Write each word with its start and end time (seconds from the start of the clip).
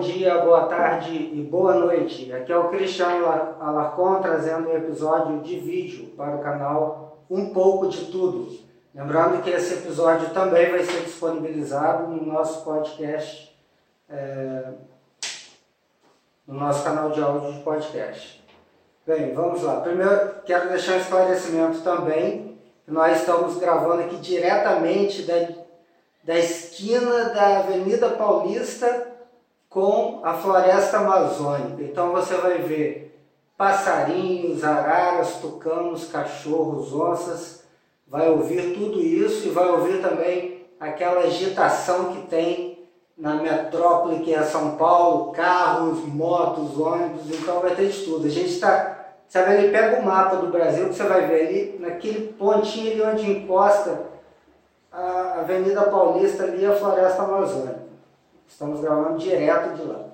bom 0.00 0.06
dia, 0.06 0.38
boa 0.38 0.64
tarde 0.64 1.14
e 1.14 1.42
boa 1.42 1.74
noite. 1.74 2.32
Aqui 2.32 2.50
é 2.50 2.56
o 2.56 2.70
Cristiano 2.70 3.26
Alarcon 3.60 4.22
trazendo 4.22 4.70
um 4.70 4.74
episódio 4.74 5.40
de 5.40 5.58
vídeo 5.58 6.06
para 6.16 6.36
o 6.36 6.38
canal 6.38 7.18
Um 7.28 7.52
Pouco 7.52 7.86
de 7.86 8.06
Tudo. 8.06 8.50
Lembrando 8.94 9.42
que 9.42 9.50
esse 9.50 9.74
episódio 9.74 10.30
também 10.30 10.70
vai 10.70 10.82
ser 10.84 11.02
disponibilizado 11.02 12.06
no 12.06 12.24
nosso 12.24 12.64
podcast, 12.64 13.54
é, 14.08 14.72
no 16.46 16.58
nosso 16.58 16.82
canal 16.82 17.10
de 17.10 17.20
áudio 17.20 17.52
de 17.52 17.60
podcast. 17.60 18.42
Bem, 19.06 19.34
vamos 19.34 19.62
lá. 19.62 19.82
Primeiro, 19.82 20.36
quero 20.46 20.70
deixar 20.70 20.94
um 20.94 21.00
esclarecimento 21.00 21.82
também. 21.82 22.58
Nós 22.86 23.18
estamos 23.18 23.58
gravando 23.58 24.04
aqui 24.04 24.16
diretamente 24.16 25.24
da 25.24 25.60
da 26.22 26.38
esquina 26.38 27.30
da 27.30 27.60
Avenida 27.60 28.10
Paulista 28.10 29.09
com 29.70 30.20
a 30.24 30.34
floresta 30.34 30.98
amazônica. 30.98 31.82
Então 31.82 32.10
você 32.10 32.34
vai 32.34 32.58
ver 32.58 33.16
passarinhos, 33.56 34.64
araras, 34.64 35.36
tucanos, 35.36 36.06
cachorros, 36.06 36.92
onças, 36.92 37.62
vai 38.06 38.28
ouvir 38.28 38.74
tudo 38.74 39.00
isso 39.00 39.46
e 39.46 39.50
vai 39.50 39.68
ouvir 39.68 40.02
também 40.02 40.66
aquela 40.80 41.20
agitação 41.20 42.12
que 42.12 42.26
tem 42.26 42.88
na 43.16 43.34
metrópole 43.34 44.20
que 44.20 44.34
é 44.34 44.42
São 44.42 44.76
Paulo, 44.76 45.30
carros, 45.30 46.04
motos, 46.06 46.76
ônibus, 46.78 47.28
então 47.28 47.60
vai 47.60 47.76
ter 47.76 47.88
de 47.88 48.04
tudo. 48.04 48.26
A 48.26 48.30
gente 48.30 48.48
está, 48.48 49.12
sabe, 49.28 49.54
ele 49.54 49.70
pega 49.70 50.00
o 50.00 50.04
mapa 50.04 50.36
do 50.36 50.48
Brasil 50.48 50.88
que 50.88 50.94
você 50.94 51.04
vai 51.04 51.26
ver 51.26 51.46
ali, 51.46 51.76
naquele 51.78 52.32
pontinho 52.32 53.06
ali 53.06 53.14
onde 53.14 53.30
encosta 53.30 54.06
a 54.90 55.40
Avenida 55.40 55.82
Paulista 55.82 56.44
ali, 56.44 56.64
a 56.64 56.74
Floresta 56.74 57.22
Amazônica. 57.22 57.79
Estamos 58.50 58.80
gravando 58.80 59.16
direto 59.16 59.76
de 59.76 59.82
lá. 59.84 60.06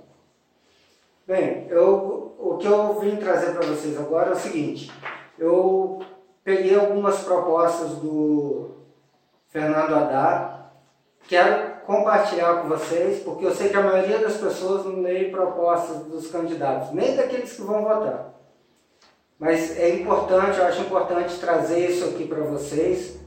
Bem, 1.27 1.67
eu, 1.69 2.37
o 2.39 2.59
que 2.59 2.67
eu 2.67 3.01
vim 3.01 3.17
trazer 3.17 3.53
para 3.53 3.67
vocês 3.67 3.99
agora 3.99 4.31
é 4.31 4.35
o 4.35 4.39
seguinte. 4.39 4.93
Eu 5.39 6.01
peguei 6.45 6.79
algumas 6.79 7.19
propostas 7.21 7.93
do 7.97 8.77
Fernando 9.49 9.95
Haddad, 9.95 10.67
quero 11.27 11.81
compartilhar 11.87 12.61
com 12.61 12.69
vocês, 12.69 13.21
porque 13.25 13.47
eu 13.47 13.55
sei 13.55 13.71
que 13.71 13.77
a 13.77 13.83
maioria 13.83 14.19
das 14.19 14.37
pessoas 14.37 14.85
não 14.85 15.01
lê 15.01 15.25
propostas 15.31 16.05
dos 16.05 16.31
candidatos, 16.31 16.93
nem 16.93 17.17
daqueles 17.17 17.55
que 17.55 17.63
vão 17.63 17.83
votar. 17.83 18.35
Mas 19.39 19.77
é 19.77 19.95
importante, 19.97 20.59
eu 20.59 20.67
acho 20.67 20.83
importante 20.83 21.41
trazer 21.41 21.91
isso 21.91 22.05
aqui 22.05 22.29
para 22.29 22.43
vocês, 22.43 23.19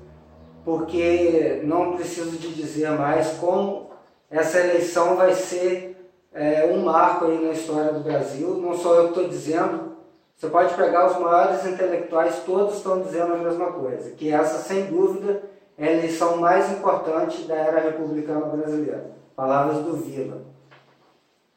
porque 0.64 1.62
não 1.64 1.94
preciso 1.94 2.38
de 2.38 2.54
dizer 2.54 2.92
mais 2.92 3.38
como 3.40 3.89
essa 4.30 4.60
eleição 4.60 5.16
vai 5.16 5.34
ser 5.34 5.98
é, 6.34 6.66
um 6.66 6.84
marco 6.84 7.26
aí 7.26 7.44
na 7.44 7.52
história 7.52 7.92
do 7.92 8.02
Brasil. 8.02 8.56
Não 8.56 8.78
sou 8.78 8.96
eu 8.96 9.08
estou 9.08 9.28
dizendo, 9.28 9.96
você 10.36 10.48
pode 10.48 10.74
pegar 10.76 11.08
os 11.08 11.20
maiores 11.20 11.66
intelectuais, 11.66 12.44
todos 12.46 12.78
estão 12.78 13.02
dizendo 13.02 13.34
a 13.34 13.38
mesma 13.38 13.72
coisa, 13.72 14.12
que 14.12 14.32
essa, 14.32 14.60
sem 14.60 14.86
dúvida, 14.86 15.42
é 15.78 15.88
a 15.88 15.92
eleição 15.94 16.38
mais 16.38 16.72
importante 16.72 17.44
da 17.44 17.56
era 17.56 17.80
republicana 17.80 18.46
brasileira. 18.46 19.12
Palavras 19.36 19.78
do 19.84 19.94
Vila. 19.94 20.42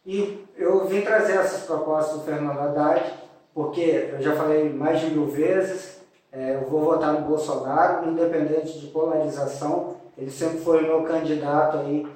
E 0.07 0.45
eu 0.57 0.85
vim 0.87 1.01
trazer 1.01 1.35
essas 1.35 1.65
propostas 1.65 2.19
do 2.19 2.25
Fernando 2.25 2.59
Haddad, 2.59 3.03
porque 3.55 4.11
eu 4.13 4.23
já 4.23 4.35
falei 4.35 4.73
mais 4.73 5.01
de 5.01 5.11
mil 5.11 5.27
vezes, 5.27 6.01
é, 6.33 6.55
eu 6.55 6.69
vou 6.69 6.81
votar 6.81 7.13
no 7.13 7.27
Bolsonaro, 7.27 8.09
independente 8.09 8.81
de 8.81 8.87
polarização. 8.87 9.97
Ele 10.17 10.31
sempre 10.31 10.59
foi 10.59 10.83
meu 10.83 11.03
candidato 11.03 11.79
aí 11.79 12.07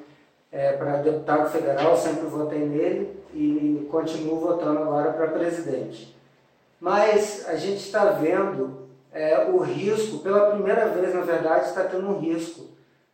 é, 0.56 0.72
para 0.72 0.96
deputado 0.96 1.50
federal, 1.50 1.94
sempre 1.98 2.26
votei 2.26 2.60
nele 2.60 3.14
e 3.34 3.86
continuo 3.90 4.40
votando 4.40 4.78
agora 4.78 5.12
para 5.12 5.28
presidente. 5.28 6.16
Mas 6.80 7.46
a 7.46 7.56
gente 7.56 7.84
está 7.84 8.06
vendo 8.12 8.88
é, 9.12 9.50
o 9.50 9.58
risco, 9.58 10.20
pela 10.20 10.52
primeira 10.52 10.86
vez 10.88 11.14
na 11.14 11.20
verdade, 11.20 11.66
está 11.66 11.84
tendo 11.84 12.08
um 12.08 12.18
risco 12.18 12.68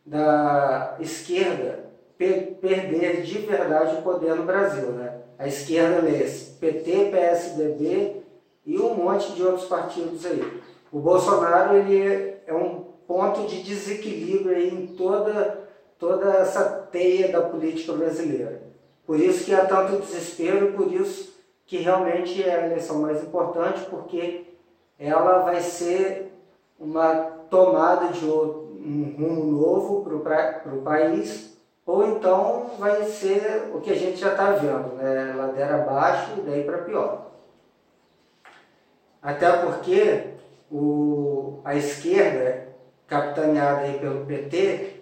da 0.05 0.95
esquerda 1.01 1.83
per 2.17 2.55
perder 2.61 3.23
de 3.23 3.39
verdade 3.39 3.95
o 3.95 4.01
poder 4.01 4.35
no 4.35 4.45
Brasil. 4.45 4.93
Né? 4.93 5.13
A 5.37 5.45
esquerda 5.45 6.07
é 6.07 6.23
esse, 6.23 6.51
PT, 6.51 7.09
PSDB 7.11 8.21
e 8.65 8.79
um 8.79 8.93
monte 8.93 9.33
de 9.33 9.43
outros 9.43 9.65
partidos 9.65 10.25
aí. 10.25 10.61
O 10.89 10.99
Bolsonaro 10.99 11.75
ele 11.75 12.35
é 12.47 12.53
um 12.53 12.85
ponto 13.05 13.47
de 13.47 13.63
desequilíbrio 13.63 14.57
em 14.57 14.87
toda, 14.87 15.62
toda 16.03 16.33
essa 16.33 16.65
teia 16.91 17.31
da 17.31 17.41
política 17.43 17.93
brasileira. 17.93 18.61
Por 19.07 19.17
isso 19.17 19.45
que 19.45 19.55
há 19.55 19.65
tanto 19.65 20.01
desespero, 20.01 20.73
por 20.73 20.91
isso 20.91 21.33
que 21.65 21.77
realmente 21.77 22.43
é 22.43 22.53
a 22.53 22.65
eleição 22.65 22.99
mais 22.99 23.23
importante, 23.23 23.85
porque 23.89 24.53
ela 24.99 25.39
vai 25.39 25.61
ser 25.61 26.33
uma 26.77 27.15
tomada 27.49 28.09
de 28.09 28.25
um 28.25 29.15
rumo 29.17 29.45
novo 29.45 30.03
para 30.03 30.75
o 30.75 30.81
país, 30.81 31.57
ou 31.85 32.05
então 32.05 32.71
vai 32.77 33.05
ser 33.05 33.71
o 33.73 33.79
que 33.79 33.91
a 33.91 33.95
gente 33.95 34.17
já 34.17 34.31
está 34.31 34.51
vendo, 34.51 34.95
né? 34.95 35.33
ladeira 35.37 35.75
abaixo 35.75 36.31
e 36.37 36.41
daí 36.41 36.65
para 36.65 36.79
pior. 36.79 37.31
Até 39.21 39.49
porque 39.53 40.31
o, 40.69 41.61
a 41.63 41.75
esquerda, 41.75 42.67
capitaneada 43.07 43.83
aí 43.83 43.99
pelo 43.99 44.25
PT, 44.25 44.92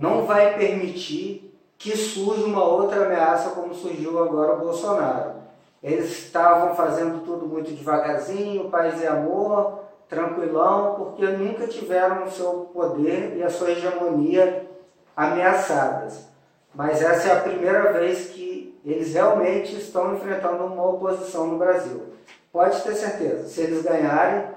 não 0.00 0.24
vai 0.24 0.56
permitir 0.56 1.54
que 1.76 1.94
surja 1.94 2.46
uma 2.46 2.64
outra 2.64 3.04
ameaça 3.04 3.50
como 3.50 3.74
surgiu 3.74 4.22
agora 4.22 4.54
o 4.54 4.60
Bolsonaro. 4.60 5.34
Eles 5.82 6.10
estavam 6.10 6.74
fazendo 6.74 7.22
tudo 7.24 7.46
muito 7.46 7.70
devagarzinho, 7.70 8.70
paz 8.70 9.00
e 9.02 9.06
amor, 9.06 9.80
tranquilão, 10.08 10.94
porque 10.94 11.26
nunca 11.26 11.66
tiveram 11.66 12.24
o 12.24 12.30
seu 12.30 12.70
poder 12.72 13.36
e 13.36 13.42
a 13.42 13.50
sua 13.50 13.72
hegemonia 13.72 14.66
ameaçadas. 15.14 16.26
Mas 16.74 17.02
essa 17.02 17.28
é 17.28 17.32
a 17.32 17.40
primeira 17.40 17.92
vez 17.92 18.30
que 18.30 18.80
eles 18.84 19.12
realmente 19.12 19.76
estão 19.76 20.14
enfrentando 20.14 20.64
uma 20.64 20.88
oposição 20.88 21.46
no 21.46 21.58
Brasil. 21.58 22.14
Pode 22.50 22.82
ter 22.82 22.94
certeza, 22.94 23.48
se 23.48 23.60
eles 23.60 23.82
ganharem, 23.82 24.48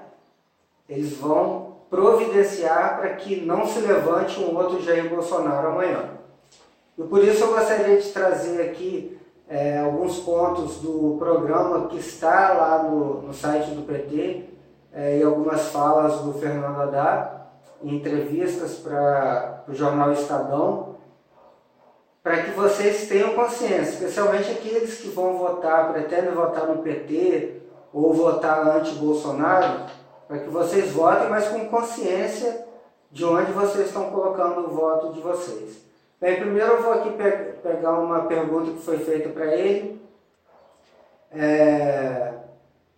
eles 0.88 1.16
vão 1.18 1.63
providenciar 1.94 2.98
para 2.98 3.10
que 3.10 3.46
não 3.46 3.64
se 3.64 3.78
levante 3.78 4.40
um 4.40 4.56
outro 4.56 4.82
Jair 4.82 5.08
Bolsonaro 5.08 5.68
amanhã. 5.68 6.10
E 6.98 7.02
por 7.04 7.22
isso 7.22 7.44
eu 7.44 7.54
gostaria 7.54 7.96
de 7.96 8.08
trazer 8.10 8.60
aqui 8.62 9.16
é, 9.48 9.78
alguns 9.78 10.18
pontos 10.18 10.78
do 10.78 11.16
programa 11.20 11.86
que 11.86 11.98
está 11.98 12.52
lá 12.52 12.82
no, 12.82 13.22
no 13.22 13.32
site 13.32 13.70
do 13.70 13.82
PT 13.82 14.44
é, 14.92 15.18
e 15.18 15.22
algumas 15.22 15.68
falas 15.68 16.20
do 16.20 16.32
Fernando 16.32 16.80
Haddad, 16.80 17.30
em 17.80 17.94
entrevistas 17.94 18.74
para 18.74 19.62
o 19.68 19.74
jornal 19.74 20.12
Estadão, 20.12 20.96
para 22.24 22.42
que 22.42 22.50
vocês 22.52 23.06
tenham 23.06 23.34
consciência, 23.34 23.90
especialmente 23.90 24.50
aqueles 24.50 24.98
que 24.98 25.08
vão 25.08 25.36
votar, 25.36 25.92
pretendem 25.92 26.32
votar 26.32 26.66
no 26.66 26.82
PT 26.82 27.60
ou 27.92 28.12
votar 28.14 28.66
anti-Bolsonaro, 28.66 29.82
para 30.34 30.42
que 30.42 30.50
vocês 30.50 30.90
votem, 30.90 31.28
mas 31.28 31.46
com 31.46 31.68
consciência 31.68 32.66
de 33.10 33.24
onde 33.24 33.52
vocês 33.52 33.86
estão 33.86 34.10
colocando 34.10 34.66
o 34.66 34.74
voto 34.74 35.12
de 35.12 35.20
vocês. 35.20 35.76
Bem, 36.20 36.40
primeiro 36.40 36.72
eu 36.72 36.82
vou 36.82 36.92
aqui 36.94 37.10
pe 37.10 37.30
pegar 37.62 37.92
uma 38.00 38.22
pergunta 38.22 38.72
que 38.72 38.82
foi 38.82 38.98
feita 38.98 39.28
para 39.28 39.54
ele 39.54 40.02
é, 41.30 42.32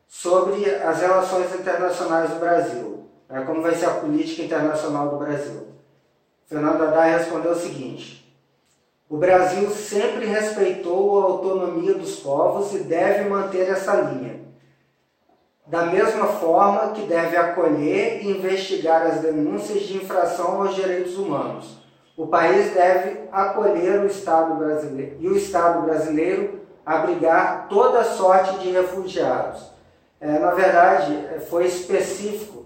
sobre 0.09 0.75
as 0.77 1.00
relações 1.00 1.55
internacionais 1.55 2.31
do 2.31 2.41
Brasil, 2.41 3.05
né, 3.29 3.44
como 3.47 3.61
vai 3.61 3.75
ser 3.75 3.87
a 3.87 3.94
política 3.94 4.43
internacional 4.43 5.11
do 5.11 5.19
Brasil. 5.19 5.69
Fernando 6.47 6.82
Haddad 6.85 7.19
respondeu 7.19 7.53
o 7.53 7.56
seguinte: 7.56 8.35
o 9.11 9.19
Brasil 9.19 9.69
sempre 9.71 10.25
respeitou 10.25 11.21
a 11.21 11.25
autonomia 11.25 11.93
dos 11.94 12.17
povos 12.17 12.73
e 12.73 12.79
deve 12.79 13.29
manter 13.29 13.69
essa 13.69 13.94
linha 13.94 14.45
da 15.67 15.87
mesma 15.87 16.27
forma 16.27 16.93
que 16.93 17.03
deve 17.03 17.37
acolher 17.37 18.23
e 18.23 18.31
investigar 18.31 19.03
as 19.03 19.21
denúncias 19.21 19.83
de 19.83 19.97
infração 19.97 20.63
aos 20.63 20.75
direitos 20.75 21.19
humanos. 21.19 21.79
O 22.17 22.29
país 22.29 22.73
deve 22.73 23.29
acolher 23.33 24.01
o 24.01 24.07
Estado 24.07 24.55
brasileiro 24.55 25.17
e 25.19 25.29
o 25.29 25.37
Estado 25.37 25.83
brasileiro 25.83 26.61
abrigar 26.85 27.67
toda 27.69 28.05
sorte 28.05 28.59
de 28.59 28.71
refugiados. 28.71 29.71
É, 30.21 30.39
na 30.39 30.53
verdade, 30.53 31.15
é, 31.35 31.41
foi 31.41 31.67
específico. 31.67 32.65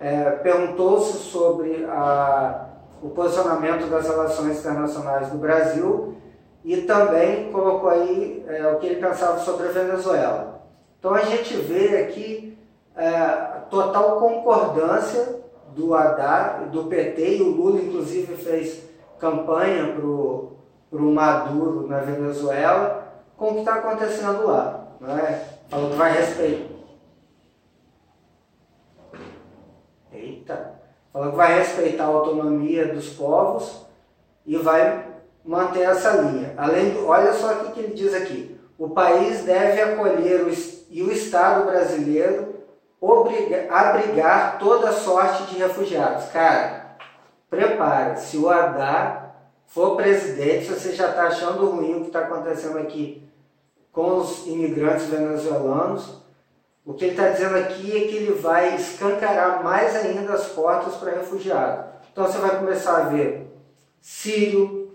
É, 0.00 0.30
Perguntou-se 0.30 1.18
sobre 1.18 1.84
a, 1.84 2.68
o 3.02 3.10
posicionamento 3.10 3.88
das 3.90 4.08
relações 4.08 4.58
internacionais 4.58 5.28
do 5.28 5.36
Brasil 5.36 6.16
e 6.64 6.78
também 6.78 7.52
colocou 7.52 7.90
aí 7.90 8.44
é, 8.48 8.66
o 8.68 8.78
que 8.78 8.86
ele 8.86 9.00
pensava 9.00 9.38
sobre 9.38 9.68
a 9.68 9.72
Venezuela. 9.72 10.59
Então 11.00 11.14
a 11.14 11.22
gente 11.22 11.56
vê 11.56 12.02
aqui 12.02 12.58
é, 12.94 13.30
total 13.70 14.20
concordância 14.20 15.40
do 15.74 15.94
Haddad, 15.94 16.68
do 16.68 16.84
PT, 16.84 17.38
e 17.38 17.42
o 17.42 17.48
Lula 17.48 17.80
inclusive 17.80 18.36
fez 18.36 18.82
campanha 19.18 19.94
para 19.94 20.04
o 20.04 21.10
Maduro 21.12 21.88
na 21.88 22.00
Venezuela, 22.00 23.24
com 23.34 23.48
o 23.48 23.54
que 23.54 23.58
está 23.60 23.76
acontecendo 23.76 24.46
lá. 24.46 24.88
Né? 25.00 25.42
Falou 25.70 25.88
que 25.88 25.96
vai 25.96 26.12
respeitar. 26.12 26.74
Eita! 30.12 30.74
Falou 31.10 31.30
que 31.30 31.36
vai 31.36 31.58
respeitar 31.60 32.04
a 32.04 32.08
autonomia 32.08 32.92
dos 32.92 33.08
povos 33.08 33.86
e 34.44 34.54
vai 34.56 35.06
manter 35.42 35.80
essa 35.80 36.10
linha. 36.20 36.52
Além 36.58 36.90
do, 36.90 37.06
olha 37.06 37.32
só 37.32 37.52
o 37.52 37.72
que 37.72 37.80
ele 37.80 37.94
diz 37.94 38.12
aqui. 38.12 38.60
O 38.78 38.90
país 38.90 39.44
deve 39.44 39.80
acolher 39.80 40.42
o, 40.42 40.50
e 40.90 41.02
o 41.02 41.12
Estado 41.12 41.64
brasileiro 41.66 42.56
obriga, 43.00 43.68
abrigar 43.70 44.58
toda 44.58 44.92
sorte 44.92 45.44
de 45.44 45.58
refugiados. 45.58 46.26
Cara, 46.26 46.96
prepara. 47.48 48.16
Se 48.16 48.36
o 48.36 48.50
Haddad 48.50 49.30
for 49.66 49.96
presidente, 49.96 50.66
se 50.66 50.74
você 50.74 50.92
já 50.92 51.10
está 51.10 51.28
achando 51.28 51.70
ruim 51.70 51.94
o 51.94 52.00
que 52.00 52.06
está 52.08 52.20
acontecendo 52.20 52.78
aqui 52.78 53.22
com 53.92 54.16
os 54.18 54.46
imigrantes 54.46 55.06
venezuelanos, 55.06 56.20
o 56.84 56.92
que 56.92 57.04
ele 57.04 57.12
está 57.12 57.28
dizendo 57.28 57.56
aqui 57.56 57.96
é 57.96 58.08
que 58.08 58.16
ele 58.16 58.32
vai 58.32 58.74
escancarar 58.74 59.62
mais 59.62 59.94
ainda 59.94 60.32
as 60.32 60.46
portas 60.48 60.94
para 60.94 61.12
refugiados. 61.12 61.86
Então 62.12 62.26
você 62.26 62.38
vai 62.38 62.58
começar 62.58 62.96
a 62.96 63.08
ver 63.08 63.46
sírio, 64.00 64.92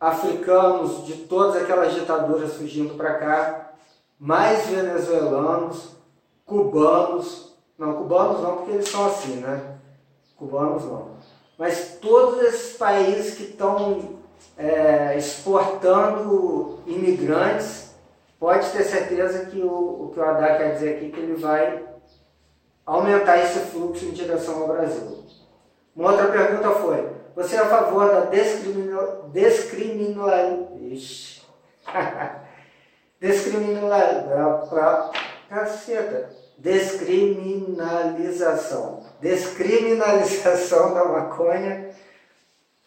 africanos 0.00 1.04
de 1.04 1.14
todas 1.14 1.62
aquelas 1.62 1.94
ditaduras 1.94 2.54
fugindo 2.54 2.94
para 2.94 3.14
cá, 3.14 3.71
mais 4.22 4.68
venezuelanos, 4.68 5.96
cubanos, 6.46 7.56
não, 7.76 7.94
cubanos 7.94 8.40
não, 8.40 8.56
porque 8.58 8.70
eles 8.70 8.88
são 8.88 9.06
assim, 9.06 9.38
né? 9.38 9.78
Cubanos 10.36 10.84
não. 10.84 11.08
Mas 11.58 11.98
todos 12.00 12.40
esses 12.44 12.76
países 12.76 13.34
que 13.34 13.42
estão 13.42 14.20
é, 14.56 15.18
exportando 15.18 16.78
imigrantes 16.86 17.96
pode 18.38 18.70
ter 18.70 18.84
certeza 18.84 19.46
que 19.46 19.60
o, 19.60 20.04
o 20.04 20.10
que 20.14 20.20
o 20.20 20.24
Haddad 20.24 20.56
quer 20.56 20.74
dizer 20.74 20.96
aqui 20.96 21.06
é 21.06 21.10
que 21.10 21.18
ele 21.18 21.34
vai 21.34 21.82
aumentar 22.86 23.38
esse 23.38 23.58
fluxo 23.70 24.04
em 24.04 24.12
direção 24.12 24.62
ao 24.62 24.68
Brasil. 24.68 25.24
Uma 25.96 26.12
outra 26.12 26.28
pergunta 26.28 26.70
foi: 26.76 27.10
você 27.34 27.56
é 27.56 27.58
a 27.58 27.66
favor 27.66 28.06
da 28.06 28.20
descriminal, 28.26 29.28
descriminal, 29.32 30.78
descriminal, 33.22 35.10
caceta, 35.48 36.28
descriminalização, 36.58 39.04
descriminalização 39.20 40.92
da 40.92 41.04
maconha, 41.04 41.90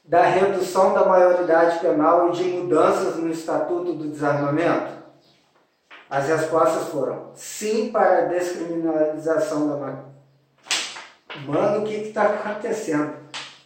da 0.03 0.25
redução 0.25 0.93
da 0.93 1.05
maioridade 1.05 1.79
penal 1.79 2.27
e 2.27 2.33
de 2.33 2.43
mudanças 2.43 3.15
no 3.15 3.31
Estatuto 3.31 3.93
do 3.93 4.09
Desarmamento? 4.09 4.93
As 6.09 6.27
respostas 6.27 6.89
foram 6.89 7.31
sim 7.33 7.93
para 7.93 8.17
a 8.17 8.25
descriminalização 8.25 9.69
da 9.69 9.77
maconha. 9.77 10.15
Mano, 11.47 11.83
o 11.83 11.85
que 11.85 11.95
está 11.95 12.23
acontecendo? 12.23 13.13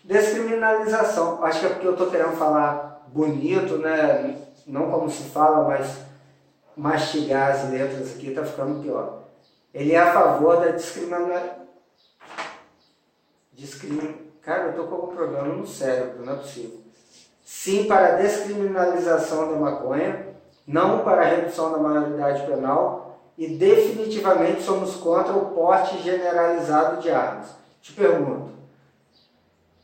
Descriminalização. 0.03 1.43
Acho 1.43 1.61
que 1.61 1.65
é 1.65 1.69
porque 1.69 1.87
eu 1.87 1.93
estou 1.93 2.11
querendo 2.11 2.37
falar 2.37 3.07
bonito, 3.07 3.79
né? 3.79 4.35
Não 4.67 4.91
como 4.91 5.09
se 5.09 5.23
fala, 5.23 5.67
mas 5.67 6.07
mastigar 6.79 7.51
as 7.51 7.69
letras 7.69 8.15
aqui 8.15 8.29
está 8.29 8.45
ficando 8.45 8.81
pior. 8.81 9.23
Ele 9.73 9.93
é 9.93 9.99
a 9.99 10.13
favor 10.13 10.61
da 10.61 10.71
discriminação. 10.71 11.67
Discrimin... 13.53 14.31
Cara, 14.41 14.63
eu 14.63 14.69
estou 14.69 14.87
com 14.87 14.95
algum 14.95 15.15
problema 15.15 15.47
no 15.47 15.67
cérebro, 15.67 16.25
não 16.25 16.33
é 16.33 16.35
possível. 16.37 16.79
Sim 17.43 17.85
para 17.85 18.13
a 18.13 18.17
descriminalização 18.17 19.51
da 19.51 19.57
maconha 19.57 20.29
não 20.65 20.99
para 20.99 21.21
a 21.21 21.25
redução 21.25 21.71
da 21.71 21.79
maioridade 21.79 22.45
penal 22.45 23.19
e 23.35 23.47
definitivamente 23.47 24.61
somos 24.61 24.95
contra 24.95 25.33
o 25.33 25.47
porte 25.47 25.97
generalizado 26.03 27.01
de 27.01 27.09
armas. 27.09 27.55
Te 27.81 27.91
pergunto, 27.93 28.51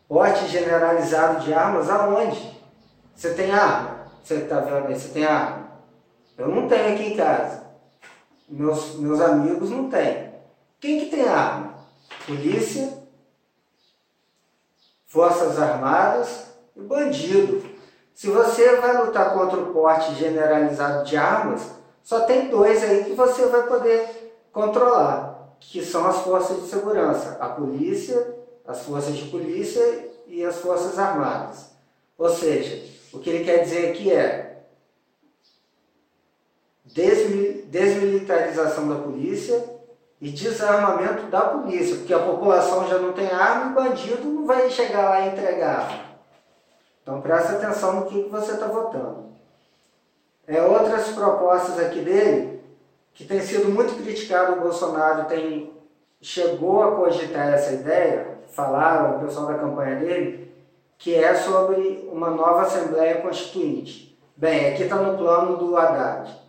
porte 0.07 0.47
generalizado 0.47 1.43
de 1.43 1.53
armas 1.53 1.89
aonde? 1.89 2.61
Você 3.15 3.33
tem 3.33 3.51
arma? 3.51 4.05
Você 4.23 4.35
está 4.35 4.59
vendo 4.59 4.87
aí, 4.87 4.99
você 4.99 5.09
tem 5.09 5.25
arma? 5.25 5.64
Eu 6.37 6.49
não 6.49 6.67
tenho 6.67 6.93
aqui 6.93 7.13
em 7.13 7.17
casa. 7.17 7.63
Meus, 8.47 8.95
meus 8.95 9.19
amigos 9.21 9.69
não 9.69 9.89
têm. 9.89 10.33
Quem 10.79 10.99
que 10.99 11.05
tem 11.07 11.27
arma? 11.27 11.75
Polícia, 12.27 12.93
Forças 15.07 15.59
Armadas 15.59 16.47
e 16.75 16.81
bandido. 16.81 17.63
Se 18.13 18.27
você 18.27 18.75
vai 18.77 19.05
lutar 19.05 19.33
contra 19.33 19.59
o 19.59 19.73
porte 19.73 20.13
generalizado 20.15 21.05
de 21.05 21.17
armas, 21.17 21.71
só 22.03 22.21
tem 22.21 22.49
dois 22.49 22.83
aí 22.83 23.03
que 23.03 23.13
você 23.13 23.45
vai 23.47 23.63
poder 23.63 24.35
controlar, 24.51 25.55
que 25.59 25.83
são 25.83 26.05
as 26.05 26.17
forças 26.17 26.61
de 26.61 26.69
segurança, 26.69 27.37
a 27.39 27.49
polícia, 27.49 28.35
as 28.67 28.83
forças 28.83 29.15
de 29.15 29.29
polícia 29.29 30.07
e 30.27 30.43
as 30.45 30.57
forças 30.57 30.99
armadas. 30.99 31.71
Ou 32.17 32.29
seja, 32.29 32.89
o 33.13 33.19
que 33.19 33.29
ele 33.29 33.43
quer 33.43 33.63
dizer 33.63 33.91
aqui 33.91 34.11
é 34.11 34.44
desmilitarização 36.95 38.87
da 38.87 38.95
polícia 38.95 39.61
e 40.21 40.29
desarmamento 40.29 41.23
da 41.23 41.41
polícia, 41.41 41.97
porque 41.97 42.13
a 42.13 42.19
população 42.19 42.87
já 42.87 42.97
não 42.97 43.11
tem 43.11 43.27
arma 43.27 43.71
e 43.71 43.73
bandido 43.73 44.23
não 44.29 44.45
vai 44.45 44.69
chegar 44.69 45.09
lá 45.09 45.19
e 45.21 45.29
entregar. 45.29 46.15
Então 47.03 47.19
preste 47.19 47.51
atenção 47.51 47.99
no 47.99 48.05
que 48.05 48.21
você 48.29 48.53
está 48.53 48.67
votando. 48.67 49.25
É, 50.47 50.61
outras 50.61 51.09
propostas 51.09 51.77
aqui 51.79 51.99
dele, 51.99 52.63
que 53.13 53.25
tem 53.25 53.41
sido 53.41 53.69
muito 53.69 54.01
criticado 54.01 54.53
o 54.53 54.61
Bolsonaro, 54.61 55.25
tem, 55.25 55.73
chegou 56.21 56.81
a 56.81 56.95
cogitar 56.95 57.49
essa 57.49 57.73
ideia, 57.73 58.39
falaram, 58.51 59.17
o 59.17 59.19
pessoal 59.19 59.47
da 59.47 59.55
campanha 59.55 59.97
dele, 59.97 60.55
que 60.97 61.13
é 61.13 61.35
sobre 61.35 62.07
uma 62.09 62.29
nova 62.29 62.61
Assembleia 62.61 63.21
Constituinte. 63.21 64.17
Bem, 64.37 64.71
aqui 64.71 64.83
está 64.83 64.95
no 64.95 65.17
plano 65.17 65.57
do 65.57 65.75
Haddad. 65.75 66.44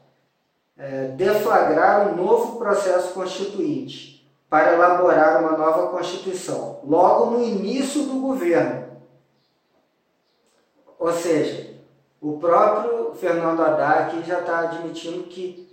É, 0.79 1.09
deflagrar 1.09 2.09
um 2.09 2.17
novo 2.17 2.59
processo 2.59 3.15
constituinte 3.15 4.29
para 4.49 4.75
elaborar 4.75 5.41
uma 5.41 5.57
nova 5.57 5.89
Constituição, 5.89 6.81
logo 6.85 7.31
no 7.31 7.43
início 7.43 8.05
do 8.05 8.21
governo 8.21 8.87
ou 10.99 11.13
seja, 11.13 11.75
o 12.21 12.39
próprio 12.39 13.15
Fernando 13.15 13.61
Haddad 13.61 14.17
aqui 14.17 14.27
já 14.27 14.41
está 14.41 14.61
admitindo 14.61 15.25
que 15.25 15.67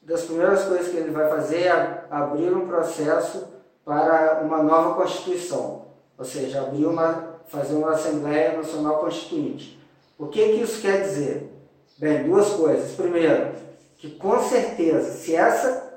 das 0.00 0.22
primeiras 0.22 0.64
coisas 0.64 0.88
que 0.88 0.96
ele 0.96 1.10
vai 1.10 1.28
fazer 1.28 1.64
é 1.64 2.04
abrir 2.10 2.54
um 2.54 2.66
processo 2.66 3.48
para 3.84 4.40
uma 4.42 4.62
nova 4.62 4.94
Constituição, 4.94 5.86
ou 6.16 6.24
seja, 6.24 6.62
abrir 6.62 6.86
uma, 6.86 7.40
fazer 7.48 7.74
uma 7.74 7.92
Assembleia 7.92 8.56
Nacional 8.56 8.98
Constituinte. 8.98 9.78
O 10.18 10.28
que, 10.28 10.44
que 10.44 10.62
isso 10.62 10.80
quer 10.80 11.02
dizer? 11.02 11.52
Bem, 11.98 12.24
duas 12.24 12.50
coisas. 12.50 12.92
Primeiro, 12.92 13.52
que 14.00 14.10
com 14.12 14.42
certeza, 14.42 15.12
se 15.12 15.36
essa 15.36 15.90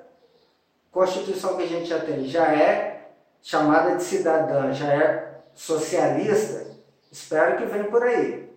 Constituição 0.91 1.55
que 1.55 1.63
a 1.63 1.67
gente 1.67 1.88
já 1.88 2.00
tem 2.01 2.25
já 2.25 2.53
é 2.53 3.13
chamada 3.41 3.95
de 3.95 4.03
cidadã, 4.03 4.74
já 4.74 4.93
é 4.93 5.41
socialista, 5.55 6.67
espero 7.10 7.57
que 7.57 7.65
venha 7.65 7.86
por 7.86 8.03
aí. 8.03 8.53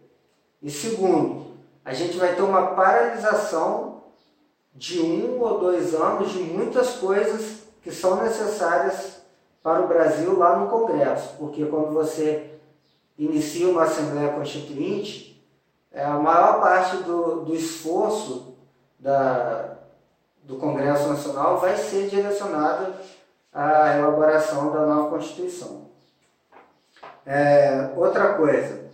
E 0.61 0.69
segundo, 0.69 1.55
a 1.85 1.95
gente 1.95 2.19
vai 2.19 2.35
ter 2.35 2.43
uma 2.43 2.75
paralisação 2.75 4.03
de 4.75 5.01
um 5.01 5.41
ou 5.41 5.61
dois 5.61 5.95
anos 5.95 6.33
de 6.33 6.41
muitas 6.41 6.97
coisas 6.97 7.61
que 7.83 7.93
são 7.93 8.23
necessárias 8.23 9.23
para 9.63 9.83
o 9.83 9.89
Brasil 9.89 10.37
lá 10.37 10.57
no 10.57 10.69
Congresso, 10.69 11.37
porque 11.39 11.65
quando 11.67 11.93
você 11.93 12.51
inicia 13.17 13.69
uma 13.69 13.85
Assembleia 13.85 14.33
Constituinte, 14.33 15.41
é, 15.93 16.05
a 16.05 16.19
maior 16.19 16.61
parte 16.61 16.97
do, 16.99 17.45
do 17.45 17.55
esforço 17.55 18.46
da, 18.99 19.77
do 20.43 20.57
Congresso 20.57 21.09
Nacional 21.09 21.59
vai 21.59 21.77
ser 21.77 22.09
direcionada 22.09 22.95
à 23.53 23.97
elaboração 23.97 24.73
da 24.73 24.87
nova 24.87 25.11
Constituição. 25.11 25.87
É, 27.25 27.91
outra 27.97 28.35
coisa, 28.35 28.87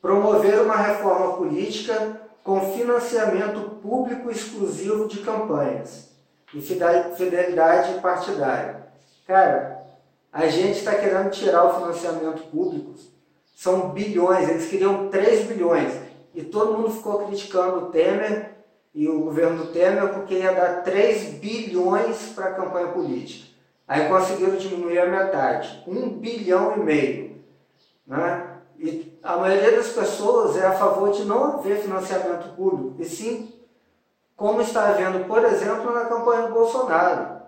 promover 0.00 0.60
uma 0.62 0.76
reforma 0.76 1.36
política 1.36 2.20
com 2.42 2.72
financiamento 2.72 3.76
público 3.80 4.30
exclusivo 4.30 5.06
de 5.06 5.20
campanhas 5.20 6.10
e 6.52 6.60
fidelidade 6.60 8.00
partidária. 8.00 8.82
Cara, 9.26 9.86
a 10.32 10.46
gente 10.48 10.78
está 10.78 10.94
querendo 10.96 11.30
tirar 11.30 11.64
o 11.64 11.74
financiamento 11.74 12.42
público, 12.50 12.94
são 13.54 13.90
bilhões, 13.90 14.48
eles 14.48 14.68
queriam 14.68 15.08
3 15.08 15.46
bilhões, 15.46 15.92
e 16.34 16.42
todo 16.42 16.76
mundo 16.76 16.90
ficou 16.90 17.26
criticando 17.26 17.76
o 17.76 17.90
Temer 17.90 18.50
e 18.94 19.08
o 19.08 19.20
governo 19.20 19.66
Temer 19.66 20.12
porque 20.12 20.34
ia 20.34 20.52
dar 20.52 20.82
3 20.82 21.34
bilhões 21.34 22.32
para 22.34 22.46
a 22.46 22.54
campanha 22.54 22.88
política. 22.88 23.50
Aí 23.88 24.08
conseguiram 24.08 24.56
diminuir 24.56 24.98
a 24.98 25.06
metade, 25.06 25.82
1 25.86 26.08
bilhão 26.10 26.76
e 26.76 26.80
meio. 26.80 27.42
Né? 28.06 28.48
E 28.78 29.18
a 29.22 29.36
maioria 29.36 29.76
das 29.76 29.88
pessoas 29.88 30.56
é 30.56 30.66
a 30.66 30.72
favor 30.72 31.10
de 31.12 31.24
não 31.24 31.58
haver 31.58 31.78
financiamento 31.78 32.54
público, 32.54 33.00
e 33.00 33.04
sim 33.04 33.52
como 34.36 34.60
está 34.60 34.88
havendo, 34.88 35.24
por 35.26 35.44
exemplo, 35.44 35.92
na 35.92 36.06
campanha 36.06 36.48
do 36.48 36.54
Bolsonaro. 36.54 37.42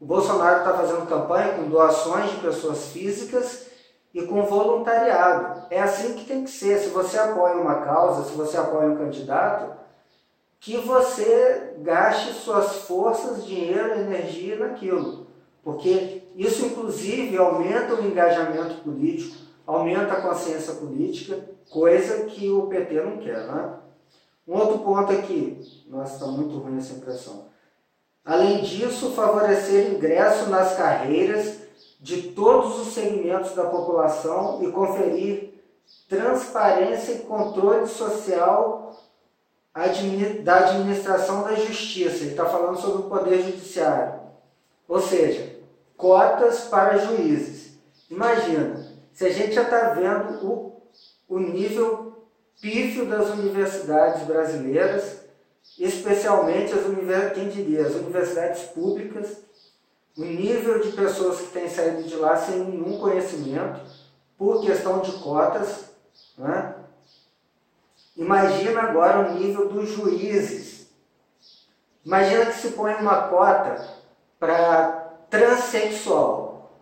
O 0.00 0.04
Bolsonaro 0.04 0.58
está 0.58 0.74
fazendo 0.74 1.06
campanha 1.06 1.54
com 1.54 1.68
doações 1.68 2.30
de 2.30 2.38
pessoas 2.38 2.86
físicas 2.88 3.66
e 4.12 4.22
com 4.22 4.42
voluntariado. 4.42 5.62
É 5.70 5.80
assim 5.80 6.14
que 6.14 6.24
tem 6.24 6.44
que 6.44 6.50
ser. 6.50 6.78
Se 6.78 6.88
você 6.88 7.18
apoia 7.18 7.54
uma 7.54 7.82
causa, 7.82 8.24
se 8.24 8.36
você 8.36 8.56
apoia 8.56 8.88
um 8.88 8.96
candidato, 8.96 9.83
que 10.64 10.78
você 10.78 11.74
gaste 11.80 12.32
suas 12.32 12.76
forças, 12.86 13.44
dinheiro, 13.44 14.00
energia 14.00 14.56
naquilo. 14.56 15.26
Porque 15.62 16.22
isso, 16.34 16.64
inclusive, 16.64 17.36
aumenta 17.36 17.94
o 17.94 18.06
engajamento 18.06 18.76
político, 18.76 19.36
aumenta 19.66 20.14
a 20.14 20.22
consciência 20.22 20.72
política, 20.76 21.38
coisa 21.70 22.24
que 22.24 22.50
o 22.50 22.66
PT 22.66 22.94
não 23.02 23.18
quer. 23.18 23.46
Né? 23.46 23.74
Um 24.48 24.54
outro 24.54 24.78
ponto 24.78 25.12
aqui, 25.12 25.84
nossa, 25.86 26.14
está 26.14 26.26
muito 26.28 26.56
ruim 26.56 26.78
essa 26.78 26.94
impressão. 26.94 27.44
Além 28.24 28.62
disso, 28.62 29.10
favorecer 29.10 29.92
ingresso 29.92 30.48
nas 30.48 30.74
carreiras 30.76 31.58
de 32.00 32.22
todos 32.32 32.80
os 32.80 32.94
segmentos 32.94 33.54
da 33.54 33.64
população 33.64 34.62
e 34.62 34.72
conferir 34.72 35.62
transparência 36.08 37.12
e 37.12 37.18
controle 37.18 37.86
social 37.86 38.94
da 40.42 40.56
administração 40.56 41.42
da 41.42 41.54
justiça. 41.56 42.22
Ele 42.22 42.30
está 42.30 42.46
falando 42.46 42.80
sobre 42.80 43.02
o 43.02 43.10
poder 43.10 43.42
judiciário. 43.42 44.20
Ou 44.86 45.00
seja, 45.00 45.56
cotas 45.96 46.60
para 46.64 46.98
juízes. 46.98 47.72
Imagina, 48.08 48.86
se 49.12 49.26
a 49.26 49.30
gente 49.30 49.54
já 49.54 49.62
está 49.62 49.90
vendo 49.90 50.46
o, 50.46 50.82
o 51.28 51.38
nível 51.38 52.24
pífio 52.60 53.06
das 53.06 53.30
universidades 53.30 54.22
brasileiras, 54.22 55.24
especialmente 55.78 56.72
as 56.72 56.86
universidades, 56.86 57.34
quem 57.34 57.48
diria, 57.48 57.86
as 57.86 57.94
universidades 57.94 58.62
públicas, 58.64 59.38
o 60.16 60.22
nível 60.22 60.80
de 60.80 60.92
pessoas 60.92 61.40
que 61.40 61.48
têm 61.48 61.68
saído 61.68 62.04
de 62.04 62.14
lá 62.14 62.36
sem 62.36 62.60
nenhum 62.60 62.98
conhecimento, 62.98 63.80
por 64.38 64.64
questão 64.64 65.00
de 65.00 65.12
cotas, 65.12 65.90
né? 66.38 66.73
Imagina 68.16 68.80
agora 68.80 69.28
o 69.28 69.34
nível 69.34 69.68
dos 69.68 69.88
juízes. 69.88 70.86
Imagina 72.04 72.46
que 72.46 72.54
se 72.54 72.68
põe 72.72 72.94
uma 72.94 73.28
cota 73.28 73.84
para 74.38 75.12
transexual, 75.28 76.78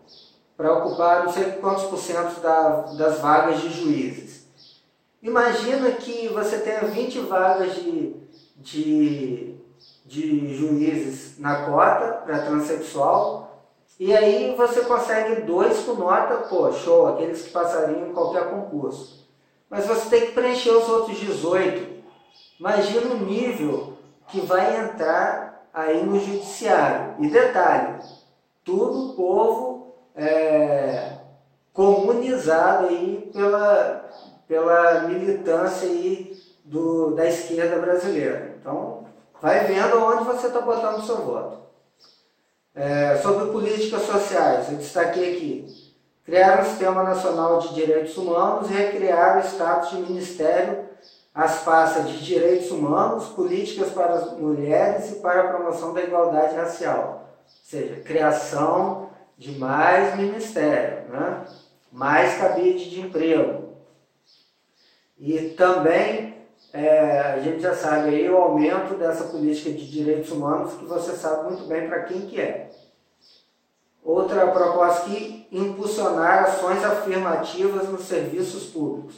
para 0.55 0.73
ocupar 0.73 1.23
não 1.23 1.33
sei 1.33 1.53
quantos 1.53 1.85
por 1.85 1.97
cento 1.97 2.39
da, 2.39 2.81
das 2.97 3.19
vagas 3.19 3.61
de 3.61 3.69
juízes. 3.69 4.45
Imagina 5.23 5.91
que 5.93 6.27
você 6.27 6.59
tenha 6.59 6.81
20 6.81 7.19
vagas 7.21 7.75
de, 7.75 8.15
de, 8.57 9.55
de 10.05 10.55
juízes 10.55 11.39
na 11.39 11.65
cota 11.65 12.21
para 12.25 12.45
transexual, 12.45 13.65
e 13.99 14.15
aí 14.15 14.53
você 14.55 14.81
consegue 14.81 15.41
dois 15.41 15.79
com 15.83 15.93
nota, 15.93 16.47
pô, 16.49 16.71
show, 16.73 17.07
aqueles 17.07 17.43
que 17.43 17.51
passariam 17.51 18.13
qualquer 18.13 18.49
concurso 18.49 19.22
mas 19.73 19.87
você 19.87 20.07
tem 20.07 20.27
que 20.27 20.33
preencher 20.33 20.69
os 20.69 20.87
outros 20.87 21.17
18. 21.17 22.03
Imagina 22.59 23.15
o 23.15 23.25
nível 23.25 23.97
que 24.27 24.39
vai 24.39 24.79
entrar 24.79 25.67
aí 25.73 26.03
no 26.03 26.19
judiciário. 26.19 27.15
E 27.17 27.27
detalhe, 27.27 27.97
tudo 28.63 29.15
povo 29.15 29.95
é, 30.15 31.13
comunizado 31.73 32.85
aí 32.85 33.31
pela, 33.33 34.11
pela 34.47 35.07
militância 35.07 35.89
aí 35.89 36.37
do, 36.63 37.15
da 37.15 37.27
esquerda 37.27 37.81
brasileira. 37.81 38.55
Então, 38.61 39.07
vai 39.41 39.65
vendo 39.65 39.97
onde 40.03 40.23
você 40.23 40.47
está 40.47 40.61
botando 40.61 40.99
o 40.99 41.03
seu 41.03 41.17
voto. 41.17 41.63
É, 42.75 43.17
sobre 43.23 43.51
políticas 43.51 44.03
sociais, 44.03 44.71
eu 44.71 44.77
destaquei 44.77 45.35
aqui 45.35 45.82
criar 46.25 46.61
um 46.61 46.65
Sistema 46.65 47.03
Nacional 47.03 47.59
de 47.59 47.73
Direitos 47.73 48.17
Humanos 48.17 48.69
e 48.69 48.73
recriar 48.73 49.37
o 49.37 49.47
status 49.47 49.89
de 49.91 49.97
Ministério 49.97 50.85
às 51.33 51.63
pastas 51.63 52.07
de 52.09 52.23
Direitos 52.23 52.71
Humanos, 52.71 53.27
Políticas 53.29 53.89
para 53.89 54.13
as 54.13 54.37
Mulheres 54.37 55.11
e 55.11 55.15
para 55.15 55.41
a 55.41 55.47
Promoção 55.47 55.93
da 55.93 56.01
Igualdade 56.01 56.55
Racial. 56.55 57.29
Ou 57.45 57.49
seja, 57.63 58.01
criação 58.01 59.09
de 59.37 59.57
mais 59.57 60.15
ministério, 60.15 61.09
né? 61.09 61.45
mais 61.91 62.37
cabide 62.37 62.89
de 62.89 63.01
emprego. 63.01 63.73
E 65.19 65.49
também 65.49 66.33
é, 66.71 67.19
a 67.19 67.39
gente 67.39 67.61
já 67.61 67.75
sabe 67.75 68.09
aí 68.09 68.29
o 68.29 68.37
aumento 68.37 68.95
dessa 68.95 69.25
política 69.25 69.71
de 69.71 69.89
direitos 69.89 70.31
humanos 70.31 70.73
que 70.73 70.85
você 70.85 71.11
sabe 71.13 71.51
muito 71.51 71.65
bem 71.65 71.87
para 71.87 72.03
quem 72.03 72.21
que 72.21 72.39
é. 72.39 72.62
Outra 74.03 74.47
proposta 74.47 75.09
que 75.09 75.47
impulsionar 75.49 76.43
ações 76.43 76.83
afirmativas 76.83 77.87
nos 77.87 78.01
serviços 78.01 78.65
públicos. 78.65 79.15